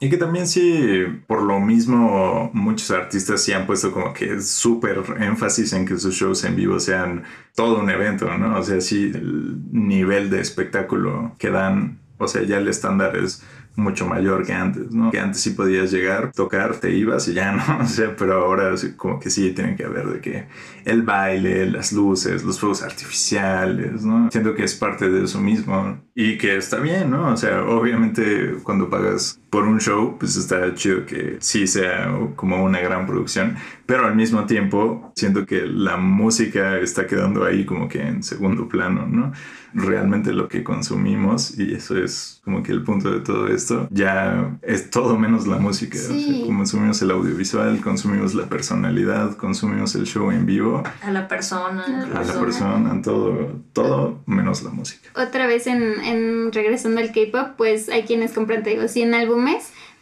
Y 0.00 0.10
que 0.10 0.16
también 0.16 0.46
sí, 0.46 1.04
por 1.26 1.42
lo 1.42 1.60
mismo, 1.60 2.50
muchos 2.52 2.90
artistas 2.90 3.42
sí 3.42 3.52
han 3.52 3.66
puesto 3.66 3.92
como 3.92 4.12
que 4.12 4.40
súper 4.40 5.02
énfasis 5.20 5.72
en 5.72 5.86
que 5.86 5.98
sus 5.98 6.14
shows 6.14 6.44
en 6.44 6.56
vivo 6.56 6.80
sean 6.80 7.22
todo 7.54 7.78
un 7.78 7.88
evento, 7.88 8.36
¿no? 8.36 8.58
O 8.58 8.62
sea, 8.62 8.80
sí, 8.80 9.12
el 9.14 9.60
nivel 9.72 10.30
de 10.30 10.40
espectáculo 10.40 11.34
que 11.38 11.50
dan, 11.50 12.00
o 12.18 12.26
sea, 12.26 12.42
ya 12.42 12.58
el 12.58 12.68
estándar 12.68 13.16
es 13.16 13.42
mucho 13.76 14.06
mayor 14.06 14.46
que 14.46 14.52
antes, 14.52 14.92
¿no? 14.92 15.10
Que 15.10 15.18
antes 15.18 15.40
sí 15.40 15.50
podías 15.50 15.90
llegar, 15.90 16.32
tocar, 16.32 16.76
te 16.76 16.90
ibas 16.90 17.26
y 17.28 17.34
ya, 17.34 17.52
¿no? 17.78 17.84
O 17.84 17.86
sea, 17.86 18.14
pero 18.16 18.44
ahora 18.44 18.74
como 18.96 19.18
que 19.18 19.30
sí 19.30 19.50
tienen 19.52 19.76
que 19.76 19.84
haber 19.84 20.06
de 20.06 20.20
que 20.20 20.46
el 20.84 21.02
baile, 21.02 21.66
las 21.66 21.92
luces, 21.92 22.44
los 22.44 22.60
fuegos 22.60 22.82
artificiales, 22.82 24.04
¿no? 24.04 24.30
Siento 24.30 24.54
que 24.54 24.64
es 24.64 24.74
parte 24.74 25.10
de 25.10 25.24
eso 25.24 25.40
mismo 25.40 26.00
y 26.14 26.38
que 26.38 26.56
está 26.56 26.78
bien, 26.78 27.10
¿no? 27.10 27.32
O 27.32 27.36
sea, 27.36 27.62
obviamente 27.64 28.56
cuando 28.62 28.88
pagas 28.88 29.40
por 29.54 29.68
un 29.68 29.78
show, 29.78 30.16
pues 30.18 30.34
está 30.34 30.74
chido 30.74 31.06
que 31.06 31.36
sí 31.38 31.68
sea 31.68 32.12
como 32.34 32.64
una 32.64 32.80
gran 32.80 33.06
producción, 33.06 33.54
pero 33.86 34.04
al 34.04 34.16
mismo 34.16 34.46
tiempo 34.46 35.12
siento 35.14 35.46
que 35.46 35.64
la 35.64 35.96
música 35.96 36.78
está 36.78 37.06
quedando 37.06 37.44
ahí 37.44 37.64
como 37.64 37.86
que 37.86 38.02
en 38.02 38.24
segundo 38.24 38.66
plano, 38.66 39.06
¿no? 39.06 39.30
Realmente 39.72 40.32
lo 40.32 40.48
que 40.48 40.64
consumimos, 40.64 41.56
y 41.58 41.74
eso 41.74 41.96
es 41.96 42.40
como 42.44 42.62
que 42.62 42.72
el 42.72 42.82
punto 42.82 43.10
de 43.10 43.20
todo 43.20 43.48
esto, 43.48 43.88
ya 43.90 44.56
es 44.62 44.90
todo 44.90 45.18
menos 45.18 45.46
la 45.46 45.58
música. 45.58 45.98
Sí. 45.98 46.42
O 46.42 46.46
sea, 46.46 46.56
consumimos 46.56 47.02
el 47.02 47.10
audiovisual, 47.10 47.80
consumimos 47.80 48.34
la 48.34 48.46
personalidad, 48.46 49.36
consumimos 49.36 49.94
el 49.94 50.04
show 50.06 50.30
en 50.30 50.46
vivo, 50.46 50.82
A 51.02 51.10
la 51.10 51.26
persona. 51.26 51.84
A 51.84 51.88
la 51.88 51.96
a 51.96 52.08
la 52.08 52.20
incluso. 52.20 52.40
persona, 52.40 53.02
todo, 53.02 53.60
todo 53.72 54.22
menos 54.26 54.62
la 54.62 54.70
música. 54.70 55.08
Otra 55.16 55.46
vez 55.46 55.66
en, 55.66 55.82
en 56.04 56.52
regresando 56.52 57.00
al 57.00 57.12
K-pop, 57.12 57.54
pues 57.56 57.88
hay 57.88 58.02
quienes 58.04 58.32
compran, 58.32 58.62
te 58.62 58.70
digo, 58.70 58.86
100 58.86 59.14
álbumes, 59.14 59.43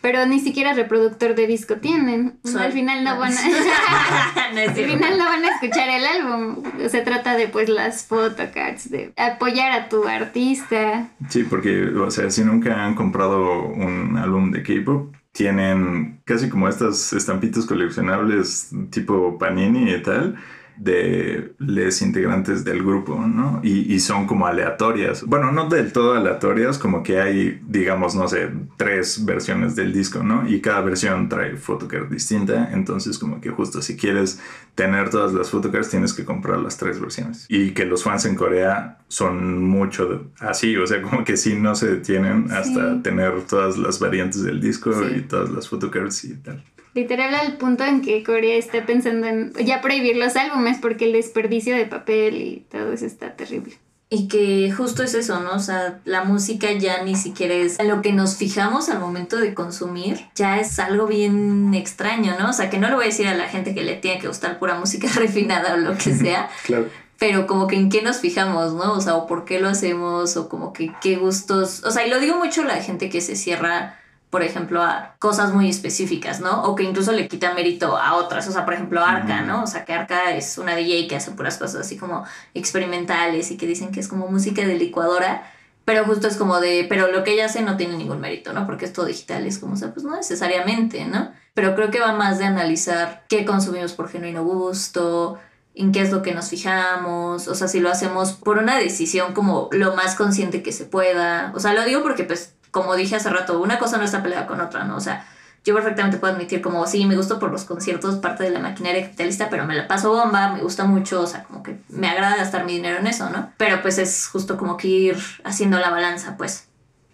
pero 0.03 0.27
ni 0.27 0.41
siquiera 0.41 0.75
reproductor 0.75 1.35
de 1.35 1.47
disco 1.47 1.77
tienen. 1.77 2.39
Al 2.59 2.73
final 2.73 3.05
no 3.05 3.19
van 3.19 3.33
a... 3.33 3.41
no 4.53 4.61
Al 4.61 4.75
final 4.75 5.19
no 5.19 5.25
van 5.25 5.45
a 5.45 5.49
escuchar 5.55 5.89
el 5.89 6.05
álbum. 6.05 6.65
Se 6.89 7.03
trata 7.03 7.37
de 7.37 7.47
pues 7.49 7.69
las 7.69 8.05
photocards, 8.05 8.91
de 8.91 9.13
apoyar 9.17 9.73
a 9.73 9.89
tu 9.89 10.07
artista. 10.07 11.09
Sí, 11.29 11.45
porque, 11.45 11.85
o 11.85 12.11
sea, 12.11 12.31
si 12.31 12.45
nunca 12.45 12.85
han 12.85 12.97
comprado 12.97 13.63
un 13.63 14.19
álbum 14.19 14.51
de 14.51 14.65
K-pop, 14.65 15.15
tienen 15.31 16.21
casi 16.25 16.51
como 16.51 16.69
estas 16.69 17.13
estampitas 17.13 17.65
coleccionables 17.65 18.71
tipo 18.91 19.39
Panini 19.39 19.93
y 19.93 20.03
tal 20.03 20.37
de 20.77 21.53
los 21.59 22.03
integrantes 22.03 22.65
del 22.65 22.83
grupo, 22.83 23.17
¿no? 23.27 23.61
Y, 23.63 23.93
y 23.95 24.01
son 24.01 24.27
como 24.27 24.47
aleatorias. 24.47 25.25
Bueno, 25.25 25.53
no 25.53 25.69
del 25.69 25.93
todo 25.93 26.15
aleatorias, 26.15 26.79
como 26.79 27.03
que 27.03 27.21
hay, 27.21 27.61
digamos, 27.67 28.15
no 28.15 28.27
sé, 28.29 28.51
tres 28.77 29.25
versiones 29.25 29.77
del 29.77 29.93
disco, 29.93 30.23
¿no? 30.23 30.49
Y 30.49 30.61
cada 30.61 30.81
versión 30.81 31.29
trae 31.29 31.57
photocard 31.57 32.09
distinta, 32.11 32.71
entonces 32.73 33.19
como 33.19 33.41
que 33.41 33.51
justo 33.51 33.83
si 33.83 33.97
quieres 33.97 34.41
tener 34.75 35.11
todas 35.11 35.33
las 35.35 35.51
photocards 35.51 35.91
tienes 35.91 36.13
que 36.15 36.25
comprar 36.25 36.59
las 36.59 36.77
tres 36.79 37.01
versiones. 37.01 37.47
Y 37.49 37.71
que 37.73 37.85
los 37.85 38.03
fans 38.05 38.25
en 38.25 38.35
Corea 38.35 38.99
son 39.09 39.63
mucho 39.63 40.31
así, 40.41 40.77
o 40.77 40.87
sea, 40.87 41.03
como 41.03 41.25
que 41.25 41.37
sí 41.37 41.55
no 41.55 41.75
se 41.75 41.89
detienen 41.97 42.51
hasta 42.51 42.95
Sí. 42.95 43.01
tener 43.03 43.43
todas 43.43 43.77
las 43.77 43.99
variantes 44.01 44.43
del 44.43 44.61
disco 44.61 44.93
Sí. 44.93 45.17
y 45.19 45.21
todas 45.23 45.51
las 45.51 45.69
photocards 45.69 46.25
y 46.25 46.35
tal. 46.37 46.65
Literal 46.95 47.35
al 47.35 47.57
punto 47.57 47.85
en 47.85 48.03
que 48.03 48.23
Corea 48.23 48.57
está 48.57 48.85
pensando 48.85 49.27
en 49.27 49.53
ya 49.65 49.81
prohibir 49.81 50.17
los 50.17 50.37
álbumes 50.37 50.79
porque 50.81 51.07
el 51.07 51.13
desperdicio 51.13 51.75
de 51.75 51.87
papel 51.87 52.37
y 52.37 52.67
todo 52.71 52.93
eso 52.93 53.07
está 53.07 53.35
terrible. 53.35 53.75
Y 54.11 54.29
que 54.29 54.71
justo 54.71 55.03
es 55.03 55.15
eso, 55.15 55.41
¿no? 55.41 55.53
O 55.55 55.59
sea, 55.59 56.01
la 56.05 56.23
música 56.25 56.71
ya 56.73 57.03
ni 57.03 57.17
siquiera 57.17 57.55
es 57.55 57.83
lo 57.83 58.03
que 58.03 58.13
nos 58.13 58.37
fijamos 58.37 58.91
al 58.91 59.01
momento 59.01 59.39
de 59.39 59.55
consumir, 59.55 60.21
ya 60.35 60.61
es 60.61 60.79
algo 60.79 61.07
bien 61.07 61.73
extraño, 61.73 62.35
¿no? 62.39 62.51
O 62.51 62.53
sea, 62.53 62.69
que 62.69 62.77
no 62.77 62.89
le 62.91 62.95
voy 62.95 63.05
a 63.05 63.07
decir 63.07 63.27
a 63.27 63.35
la 63.35 63.49
gente 63.49 63.75
que 63.75 63.83
le 63.83 63.97
tiene 63.97 64.21
que 64.21 64.29
gustar 64.29 64.59
pura 64.59 64.75
música 64.79 65.09
refinada 65.17 65.73
o 65.73 65.77
lo 65.79 65.95
que 65.97 66.13
sea, 66.15 66.51
Claro. 66.67 66.89
pero 67.19 67.47
como 67.47 67.67
que 67.67 67.77
en 67.77 67.89
qué 67.89 68.03
nos 68.03 68.19
fijamos, 68.19 68.75
¿no? 68.75 68.93
O 68.93 69.01
sea, 69.01 69.15
o 69.15 69.27
por 69.27 69.47
qué 69.47 69.61
lo 69.61 69.71
hacemos, 69.71 70.37
o 70.37 70.51
como 70.51 70.75
que 70.75 70.93
qué 71.01 71.17
gustos, 71.17 71.83
o 71.85 71.91
sea, 71.91 72.07
y 72.07 72.11
lo 72.11 72.21
digo 72.21 72.37
mucho 72.37 72.61
a 72.61 72.67
la 72.67 72.83
gente 72.83 73.09
que 73.09 73.23
se 73.23 73.35
cierra 73.35 73.99
por 74.33 74.43
ejemplo, 74.43 74.83
a 74.83 75.15
cosas 75.19 75.53
muy 75.53 75.69
específicas, 75.69 76.41
¿no? 76.41 76.63
O 76.63 76.75
que 76.75 76.85
incluso 76.85 77.13
le 77.13 77.29
quita 77.29 77.53
mérito 77.53 77.99
a 77.99 78.15
otras, 78.15 78.49
o 78.49 78.53
sea, 78.53 78.65
por 78.65 78.73
ejemplo, 78.73 79.05
Arca, 79.05 79.43
¿no? 79.43 79.63
O 79.63 79.67
sea, 79.67 79.85
que 79.85 79.93
Arca 79.93 80.35
es 80.35 80.57
una 80.57 80.75
DJ 80.75 81.07
que 81.07 81.17
hace 81.17 81.33
puras 81.33 81.59
cosas 81.59 81.83
así 81.83 81.99
como 81.99 82.25
experimentales 82.55 83.51
y 83.51 83.59
que 83.59 83.67
dicen 83.67 83.93
que 83.93 84.01
es 84.01 84.09
como 84.09 84.29
música 84.29 84.63
de 84.63 84.77
licuadora, 84.77 85.53
pero 85.85 86.07
justo 86.07 86.29
es 86.29 86.39
como 86.39 86.61
de, 86.61 86.87
pero 86.89 87.13
lo 87.13 87.25
que 87.25 87.35
ella 87.35 87.45
hace 87.45 87.61
no 87.61 87.77
tiene 87.77 87.99
ningún 87.99 88.21
mérito, 88.21 88.55
¿no? 88.55 88.65
Porque 88.65 88.87
es 88.87 88.95
todo 88.95 89.05
digital, 89.05 89.47
es 89.47 89.59
como, 89.59 89.75
o 89.75 89.77
sea, 89.77 89.93
pues 89.93 90.03
no 90.03 90.17
necesariamente, 90.17 91.05
¿no? 91.05 91.31
Pero 91.53 91.75
creo 91.75 91.91
que 91.91 92.01
va 92.01 92.15
más 92.15 92.39
de 92.39 92.47
analizar 92.47 93.27
qué 93.29 93.45
consumimos 93.45 93.93
por 93.93 94.09
genuino 94.09 94.45
gusto, 94.45 95.39
en 95.75 95.93
qué 95.93 96.01
es 96.01 96.11
lo 96.11 96.23
que 96.23 96.33
nos 96.33 96.49
fijamos, 96.49 97.49
o 97.49 97.55
sea, 97.55 97.69
si 97.69 97.81
lo 97.81 97.91
hacemos 97.91 98.33
por 98.33 98.57
una 98.57 98.79
decisión 98.79 99.35
como 99.35 99.69
lo 99.73 99.95
más 99.95 100.15
consciente 100.15 100.63
que 100.63 100.73
se 100.73 100.87
pueda. 100.87 101.53
O 101.55 101.61
sea, 101.61 101.75
lo 101.75 101.85
digo 101.85 102.03
porque, 102.03 102.25
pues, 102.25 102.55
como 102.73 102.97
dije 102.97 103.15
hace 103.15 103.31
rato, 103.31 103.61
una 103.61 103.79
cosa 103.79 103.99
no 103.99 104.03
está 104.03 104.23
peleada 104.23 104.49
con 104.49 104.61
otra, 104.61 104.85
¿no? 104.85 104.97
O 104.97 105.01
sea, 105.01 105.25
yo 105.65 105.75
perfectamente 105.75 106.17
puedo 106.17 106.33
admitir 106.35 106.61
como, 106.61 106.85
sí, 106.87 107.07
me 107.07 107.15
gusto 107.15 107.39
por 107.39 107.53
los 107.53 107.65
conciertos, 107.65 108.17
parte 108.17 108.43
de 108.43 108.51
la 108.51 108.59
maquinaria 108.59 109.05
capitalista, 109.05 109.49
pero 109.49 109.65
me 109.65 109.77
la 109.77 109.87
paso 109.87 110.11
bomba, 110.11 110.53
me 110.53 110.61
gusta 110.61 110.85
mucho, 110.85 111.21
o 111.21 111.27
sea, 111.27 111.45
como 111.45 111.63
que 111.63 111.77
me 111.89 112.09
agrada 112.09 112.37
gastar 112.37 112.65
mi 112.65 112.73
dinero 112.73 112.99
en 112.99 113.07
eso, 113.07 113.31
¿no? 113.31 113.53
Pero 113.59 113.81
pues 113.83 113.99
es 113.99 114.27
justo 114.27 114.57
como 114.57 114.77
que 114.77 114.89
ir 114.89 115.17
haciendo 115.45 115.79
la 115.79 115.91
balanza, 115.91 116.37
pues. 116.37 116.67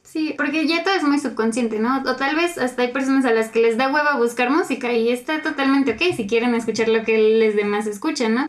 Sí, 0.03 0.35
porque 0.38 0.66
ya 0.66 0.83
todo 0.85 0.94
es 0.94 1.03
muy 1.03 1.18
subconsciente, 1.18 1.79
¿no? 1.81 2.03
O 2.07 2.16
tal 2.16 2.35
vez 2.35 2.57
hasta 2.57 2.83
hay 2.83 2.92
personas 2.92 3.27
a 3.27 3.33
las 3.33 3.49
que 3.49 3.61
les 3.61 3.77
da 3.77 3.92
hueva 3.92 4.16
buscar 4.16 4.49
música 4.49 4.92
y 4.92 5.11
está 5.11 5.42
totalmente 5.42 5.92
ok 5.92 6.16
si 6.16 6.27
quieren 6.27 6.55
escuchar 6.55 6.88
lo 6.88 7.05
que 7.05 7.18
les 7.18 7.55
demás 7.55 7.87
escuchan, 7.87 8.35
¿no? 8.35 8.49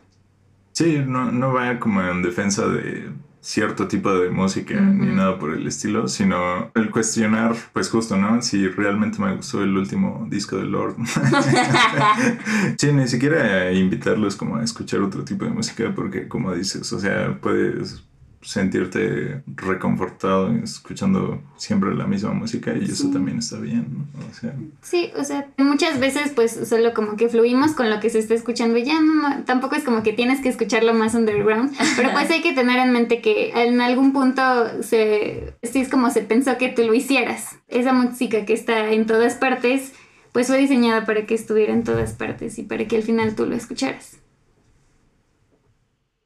Sí, 0.72 1.04
no, 1.06 1.30
no 1.32 1.52
va 1.52 1.78
como 1.80 2.02
en 2.02 2.22
defensa 2.22 2.66
de 2.68 3.10
cierto 3.42 3.88
tipo 3.88 4.14
de 4.14 4.30
música 4.30 4.80
ni 4.80 5.08
nada 5.08 5.40
por 5.40 5.54
el 5.54 5.66
estilo, 5.68 6.08
sino 6.08 6.72
el 6.76 6.92
cuestionar, 6.92 7.56
pues 7.74 7.90
justo, 7.90 8.18
¿no? 8.18 8.42
Si 8.42 8.68
realmente 8.68 9.22
me 9.22 9.36
gustó 9.36 9.64
el 9.64 9.78
último 9.78 10.28
disco 10.30 10.58
de 10.58 10.66
Lord. 10.66 10.96
sí, 12.78 12.92
ni 12.92 13.08
siquiera 13.08 13.72
invitarlos 13.72 14.36
como 14.36 14.58
a 14.58 14.64
escuchar 14.64 15.02
otro 15.02 15.24
tipo 15.24 15.46
de 15.46 15.52
música 15.52 15.94
porque 15.96 16.28
como 16.28 16.54
dices, 16.54 16.92
o 16.92 17.00
sea, 17.00 17.38
puedes 17.42 18.04
sentirte 18.42 19.44
reconfortado 19.48 20.52
escuchando 20.64 21.42
siempre 21.58 21.94
la 21.94 22.08
misma 22.08 22.32
música 22.32 22.74
y 22.76 22.86
eso 22.86 23.10
también 23.12 23.40
está 23.40 23.60
bien, 23.60 23.88
¿no? 23.92 24.28
O 24.30 24.34
sea, 24.34 24.54
Sí, 24.82 25.12
o 25.18 25.24
sea, 25.24 25.48
muchas 25.58 26.00
veces 26.00 26.32
pues 26.34 26.58
solo 26.68 26.94
como 26.94 27.18
que 27.18 27.28
fluimos 27.28 27.72
con 27.72 27.90
lo 27.90 28.00
que 28.00 28.10
se 28.10 28.20
está 28.20 28.34
escuchando 28.34 28.78
y 28.78 28.86
ya 28.86 29.02
no, 29.02 29.16
no, 29.16 29.44
tampoco 29.44 29.76
es 29.76 29.84
como 29.84 30.04
que 30.04 30.14
tienes 30.14 30.40
que 30.40 30.50
escucharlo 30.50 30.94
más 30.94 31.16
underground, 31.16 31.76
pero 31.98 32.12
pues 32.14 32.30
hay 32.32 32.42
que 32.42 32.54
tener 32.54 32.80
en 32.80 32.94
mente 32.94 33.22
que 33.22 33.52
en 33.54 33.82
algún 33.82 34.14
punto 34.14 34.42
se, 34.84 35.54
sí 35.62 35.80
es 35.80 35.90
como 35.90 36.10
se 36.10 36.22
pensó 36.22 36.58
que 36.58 36.70
tú 36.70 36.84
lo 36.84 36.94
hicieras. 36.94 37.58
Esa 37.68 37.94
música 37.94 38.46
que 38.46 38.54
está 38.54 38.92
en 38.92 39.06
todas 39.06 39.36
partes 39.36 39.94
pues 40.32 40.48
fue 40.48 40.58
diseñada 40.58 41.06
para 41.06 41.26
que 41.26 41.34
estuviera 41.34 41.74
en 41.74 41.84
todas 41.84 42.14
partes 42.14 42.60
y 42.60 42.64
para 42.64 42.88
que 42.88 42.98
al 42.98 43.04
final 43.04 43.36
tú 43.36 43.46
lo 43.46 43.56
escucharas. 43.56 44.18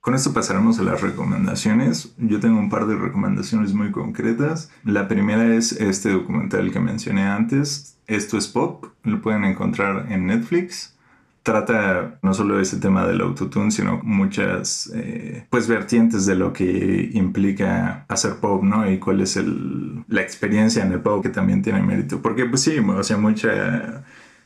Con 0.04 0.16
esto 0.16 0.34
pasaremos 0.34 0.78
a 0.80 0.84
las 0.84 1.00
recomendaciones. 1.00 2.14
Yo 2.18 2.42
tengo 2.42 2.60
un 2.60 2.70
par 2.70 2.88
de 2.88 2.98
recomendaciones 2.98 3.74
muy 3.74 3.92
concretas. 3.92 4.70
La 4.84 5.08
primera 5.08 5.56
es 5.56 5.72
este 5.72 6.12
documental 6.12 6.74
que 6.74 6.82
mencioné 6.82 7.24
antes, 7.24 7.98
Esto 8.06 8.38
es 8.38 8.50
Pop, 8.50 8.88
lo 9.04 9.22
pueden 9.22 9.46
encontrar 9.46 10.12
en 10.12 10.28
Netflix. 10.28 10.98
Trata 11.42 12.20
no 12.22 12.34
solo 12.34 12.60
ese 12.60 12.82
tema 12.82 13.08
del 13.08 13.22
autotune, 13.22 13.72
sino 13.72 14.02
muchas 14.04 14.92
eh, 14.94 15.46
pues 15.50 15.70
vertientes 15.70 16.26
de 16.26 16.36
lo 16.36 16.52
que 16.52 17.10
implica 17.14 18.04
hacer 18.10 18.42
pop, 18.42 18.62
¿no? 18.62 18.92
Y 18.92 19.00
cuál 19.00 19.22
es 19.22 19.40
la 20.10 20.22
experiencia 20.22 20.84
en 20.84 20.92
el 20.92 21.00
pop 21.00 21.24
que 21.24 21.30
también 21.30 21.62
tiene 21.62 21.82
mérito. 21.82 22.22
Porque 22.22 22.44
pues 22.44 22.62
sí, 22.62 22.78
o 22.78 23.04
sea, 23.04 23.16
mucha 23.16 24.04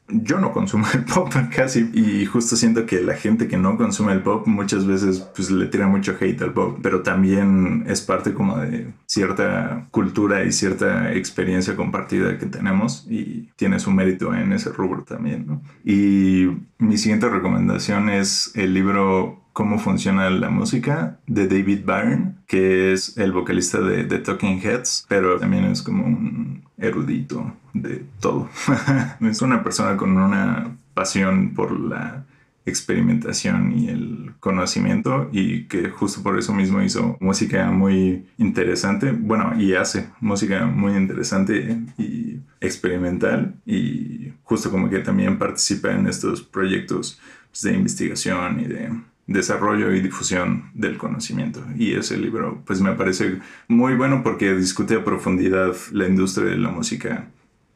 yo 0.10 0.40
no 0.40 0.54
consumo 0.54 0.86
el 0.94 1.04
pop 1.04 1.34
casi 1.56 1.90
y 1.94 2.26
justo 2.26 2.56
siento 2.56 2.86
que 2.86 3.02
la 3.02 3.16
gente 3.16 3.48
que 3.48 3.58
no 3.58 3.78
consume 3.78 4.14
el 4.14 4.22
pop 4.22 4.48
muchas 4.48 4.86
veces 4.86 5.20
pues 5.36 5.52
le 5.52 5.66
tira 5.68 5.88
mucho 5.88 6.16
hate 6.20 6.42
al 6.42 6.54
pop, 6.54 6.80
pero 6.82 7.02
también 7.02 7.84
es 7.88 8.02
parte 8.02 8.34
como 8.34 8.58
de 8.58 8.88
cierta 9.06 9.88
cultura 9.92 10.44
y 10.44 10.52
cierta 10.52 11.14
experiencia 11.14 11.76
compartida 11.76 12.38
que 12.38 12.46
tenemos 12.46 13.06
y 13.10 13.50
tiene 13.56 13.80
su 13.80 13.92
mérito 13.92 14.34
en 14.34 14.54
ese 14.54 14.70
rubro 14.72 15.04
también. 15.04 15.62
Y 15.84 16.48
mi 16.78 16.98
siguiente 16.98 17.30
recomendación 17.30 18.10
es 18.10 18.52
el 18.56 18.74
libro 18.74 19.44
Cómo 19.54 19.80
funciona 19.80 20.30
la 20.30 20.50
música 20.52 21.20
de 21.26 21.48
David 21.48 21.82
Byrne, 21.86 22.36
que 22.48 22.94
es 22.94 23.18
el 23.18 23.32
vocalista 23.32 23.82
de 23.82 24.04
The 24.04 24.20
Talking 24.20 24.62
Heads, 24.62 25.06
pero 25.10 25.40
también 25.40 25.66
es 25.66 25.82
como 25.82 26.06
un 26.06 26.67
erudito 26.78 27.54
de 27.74 28.04
todo. 28.20 28.50
es 29.22 29.42
una 29.42 29.64
persona 29.64 29.98
con 29.98 30.18
una 30.18 30.78
pasión 30.94 31.54
por 31.54 31.80
la 31.80 32.26
experimentación 32.66 33.72
y 33.72 33.88
el 33.90 34.34
conocimiento 34.40 35.30
y 35.32 35.64
que 35.66 35.90
justo 35.90 36.22
por 36.22 36.38
eso 36.38 36.54
mismo 36.54 36.82
hizo 36.82 37.18
música 37.22 37.72
muy 37.72 38.26
interesante, 38.38 39.12
bueno, 39.12 39.60
y 39.60 39.74
hace 39.74 40.10
música 40.20 40.66
muy 40.66 40.96
interesante 40.96 41.80
y 41.98 42.40
experimental 42.60 43.56
y 43.66 44.34
justo 44.44 44.70
como 44.70 44.90
que 44.90 45.00
también 45.00 45.40
participa 45.40 45.92
en 45.92 46.08
estos 46.08 46.44
proyectos 46.44 47.20
de 47.64 47.74
investigación 47.74 48.60
y 48.60 48.66
de 48.66 48.92
desarrollo 49.28 49.94
y 49.94 50.02
difusión 50.02 50.72
del 50.74 50.98
conocimiento. 50.98 51.64
Y 51.78 51.94
ese 51.94 52.18
libro 52.18 52.64
pues 52.66 52.82
me 52.82 52.94
parece 52.94 53.40
muy 53.68 53.96
bueno 53.96 54.24
porque 54.24 54.56
discute 54.56 54.96
a 54.96 55.04
profundidad 55.04 55.76
la 55.92 56.08
industria 56.08 56.48
de 56.48 56.58
la 56.58 56.70
música 56.70 57.28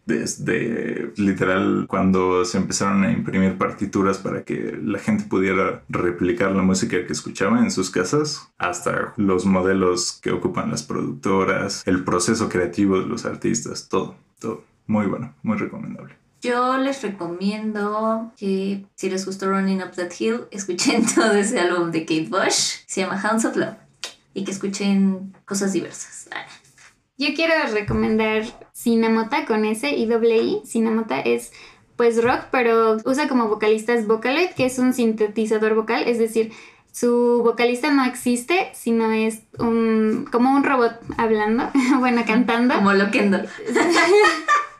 desde 0.05 1.13
literal 1.17 1.85
cuando 1.87 2.43
se 2.43 2.57
empezaron 2.57 3.03
a 3.03 3.11
imprimir 3.11 3.57
partituras 3.57 4.17
para 4.17 4.43
que 4.43 4.77
la 4.83 4.99
gente 4.99 5.25
pudiera 5.25 5.83
replicar 5.89 6.51
la 6.51 6.63
música 6.63 7.05
que 7.05 7.13
escuchaba 7.13 7.59
en 7.59 7.71
sus 7.71 7.91
casas, 7.91 8.51
hasta 8.57 9.13
los 9.17 9.45
modelos 9.45 10.19
que 10.21 10.31
ocupan 10.31 10.71
las 10.71 10.83
productoras, 10.83 11.83
el 11.85 12.03
proceso 12.03 12.49
creativo 12.49 12.99
de 12.99 13.05
los 13.05 13.25
artistas, 13.25 13.87
todo, 13.89 14.15
todo. 14.39 14.63
Muy 14.87 15.05
bueno, 15.05 15.33
muy 15.43 15.57
recomendable. 15.57 16.20
Yo 16.41 16.77
les 16.77 17.03
recomiendo 17.03 18.31
que 18.35 18.85
si 18.95 19.09
les 19.09 19.25
gustó 19.25 19.47
Running 19.49 19.83
Up 19.83 19.91
That 19.91 20.11
Hill, 20.17 20.45
escuchen 20.51 21.05
todo 21.05 21.33
ese 21.33 21.59
álbum 21.59 21.91
de 21.91 22.01
Kate 22.01 22.27
Bush, 22.29 22.77
se 22.87 23.01
llama 23.01 23.21
Hounds 23.23 23.45
of 23.45 23.55
Love, 23.55 23.75
y 24.33 24.43
que 24.43 24.51
escuchen 24.51 25.35
cosas 25.45 25.73
diversas. 25.73 26.27
Yo 27.17 27.27
quiero 27.35 27.53
recomendar 27.71 28.43
Cinemota 28.73 29.45
con 29.45 29.63
S 29.63 29.87
y 29.91 30.07
doble 30.07 30.37
I. 30.37 30.61
Cinemota 30.65 31.19
es 31.19 31.51
pues 31.95 32.23
rock, 32.23 32.45
pero 32.49 32.97
usa 33.05 33.27
como 33.27 33.47
vocalistas 33.47 34.07
Vocaloid, 34.07 34.49
que 34.55 34.65
es 34.65 34.79
un 34.79 34.93
sintetizador 34.93 35.75
vocal, 35.75 36.07
es 36.07 36.17
decir, 36.17 36.51
su 36.91 37.41
vocalista 37.43 37.91
no 37.91 38.03
existe, 38.05 38.71
sino 38.73 39.11
es 39.11 39.43
un, 39.59 40.27
como 40.31 40.55
un 40.55 40.63
robot 40.63 40.93
hablando, 41.17 41.69
bueno, 41.99 42.23
cantando. 42.25 42.73
Como 42.73 42.93
Loquendo. 42.93 43.37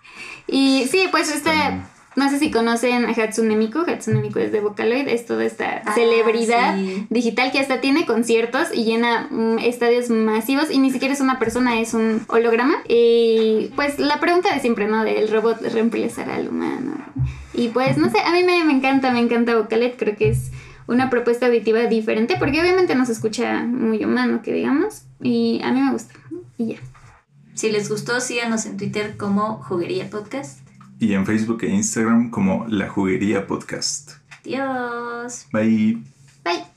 Y 0.52 0.86
sí, 0.92 1.08
pues 1.12 1.34
esta, 1.34 1.86
no 2.18 2.30
sé 2.30 2.38
si 2.40 2.52
conocen 2.52 3.06
a 3.06 3.12
Hatsune 3.12 3.56
Miku, 3.56 3.80
Hatsune 3.88 4.20
Miku 4.20 4.40
es 4.40 4.52
de 4.52 4.60
Vocaloid, 4.60 5.08
es 5.08 5.26
toda 5.26 5.46
esta 5.46 5.82
Ah, 5.86 5.94
celebridad 5.96 6.76
sí. 6.76 7.08
digital 7.10 7.52
que 7.54 7.60
hasta 7.60 7.80
tiene 7.80 8.06
conciertos 8.06 8.68
y 8.74 8.84
llena 8.84 9.28
mm, 9.32 9.60
estadios 9.60 10.10
masivos 10.10 10.70
y 10.70 10.80
ni 10.80 10.92
siquiera 10.92 11.14
es 11.14 11.22
una 11.22 11.40
persona, 11.40 11.80
es 11.80 11.94
un 11.94 12.22
holograma. 12.28 12.76
Y 12.88 13.72
pues 13.78 13.98
la 13.98 14.20
pregunta 14.20 14.54
de 14.54 14.60
siempre, 14.60 14.88
¿no? 14.88 15.04
Del 15.06 15.30
robot 15.32 15.62
reemplazará 15.62 16.36
al 16.36 16.50
humano. 16.50 16.96
Y 17.54 17.70
pues 17.70 17.98
no 17.98 18.10
sé, 18.10 18.20
a 18.20 18.32
mí 18.32 18.44
me, 18.44 18.64
me 18.66 18.74
encanta, 18.74 19.12
me 19.12 19.20
encanta 19.20 19.56
Vocaloid, 19.56 19.94
creo 19.98 20.16
que 20.18 20.30
es 20.30 20.52
una 20.88 21.10
propuesta 21.10 21.46
auditiva 21.46 21.82
diferente 21.86 22.36
porque 22.38 22.60
obviamente 22.60 22.94
no 22.96 23.06
se 23.06 23.14
escucha 23.14 23.64
muy 23.64 24.04
humano, 24.04 24.42
que 24.44 24.52
digamos, 24.52 25.04
y 25.22 25.62
a 25.64 25.72
mí 25.72 25.80
me 25.80 25.92
gusta. 25.94 26.14
Y 26.58 26.74
ya. 26.74 26.76
Si 27.54 27.72
les 27.72 27.90
gustó, 27.90 28.20
síganos 28.20 28.66
en 28.66 28.78
Twitter 28.78 29.18
como 29.18 29.62
Juguería 29.64 30.10
Podcast. 30.10 30.60
Y 31.00 31.14
en 31.14 31.26
Facebook 31.26 31.64
e 31.64 31.70
Instagram 31.70 32.30
como 32.30 32.66
La 32.68 32.88
Juguería 32.88 33.48
Podcast. 33.48 34.12
Adiós. 34.44 35.48
Bye. 35.52 36.04
Bye. 36.44 36.71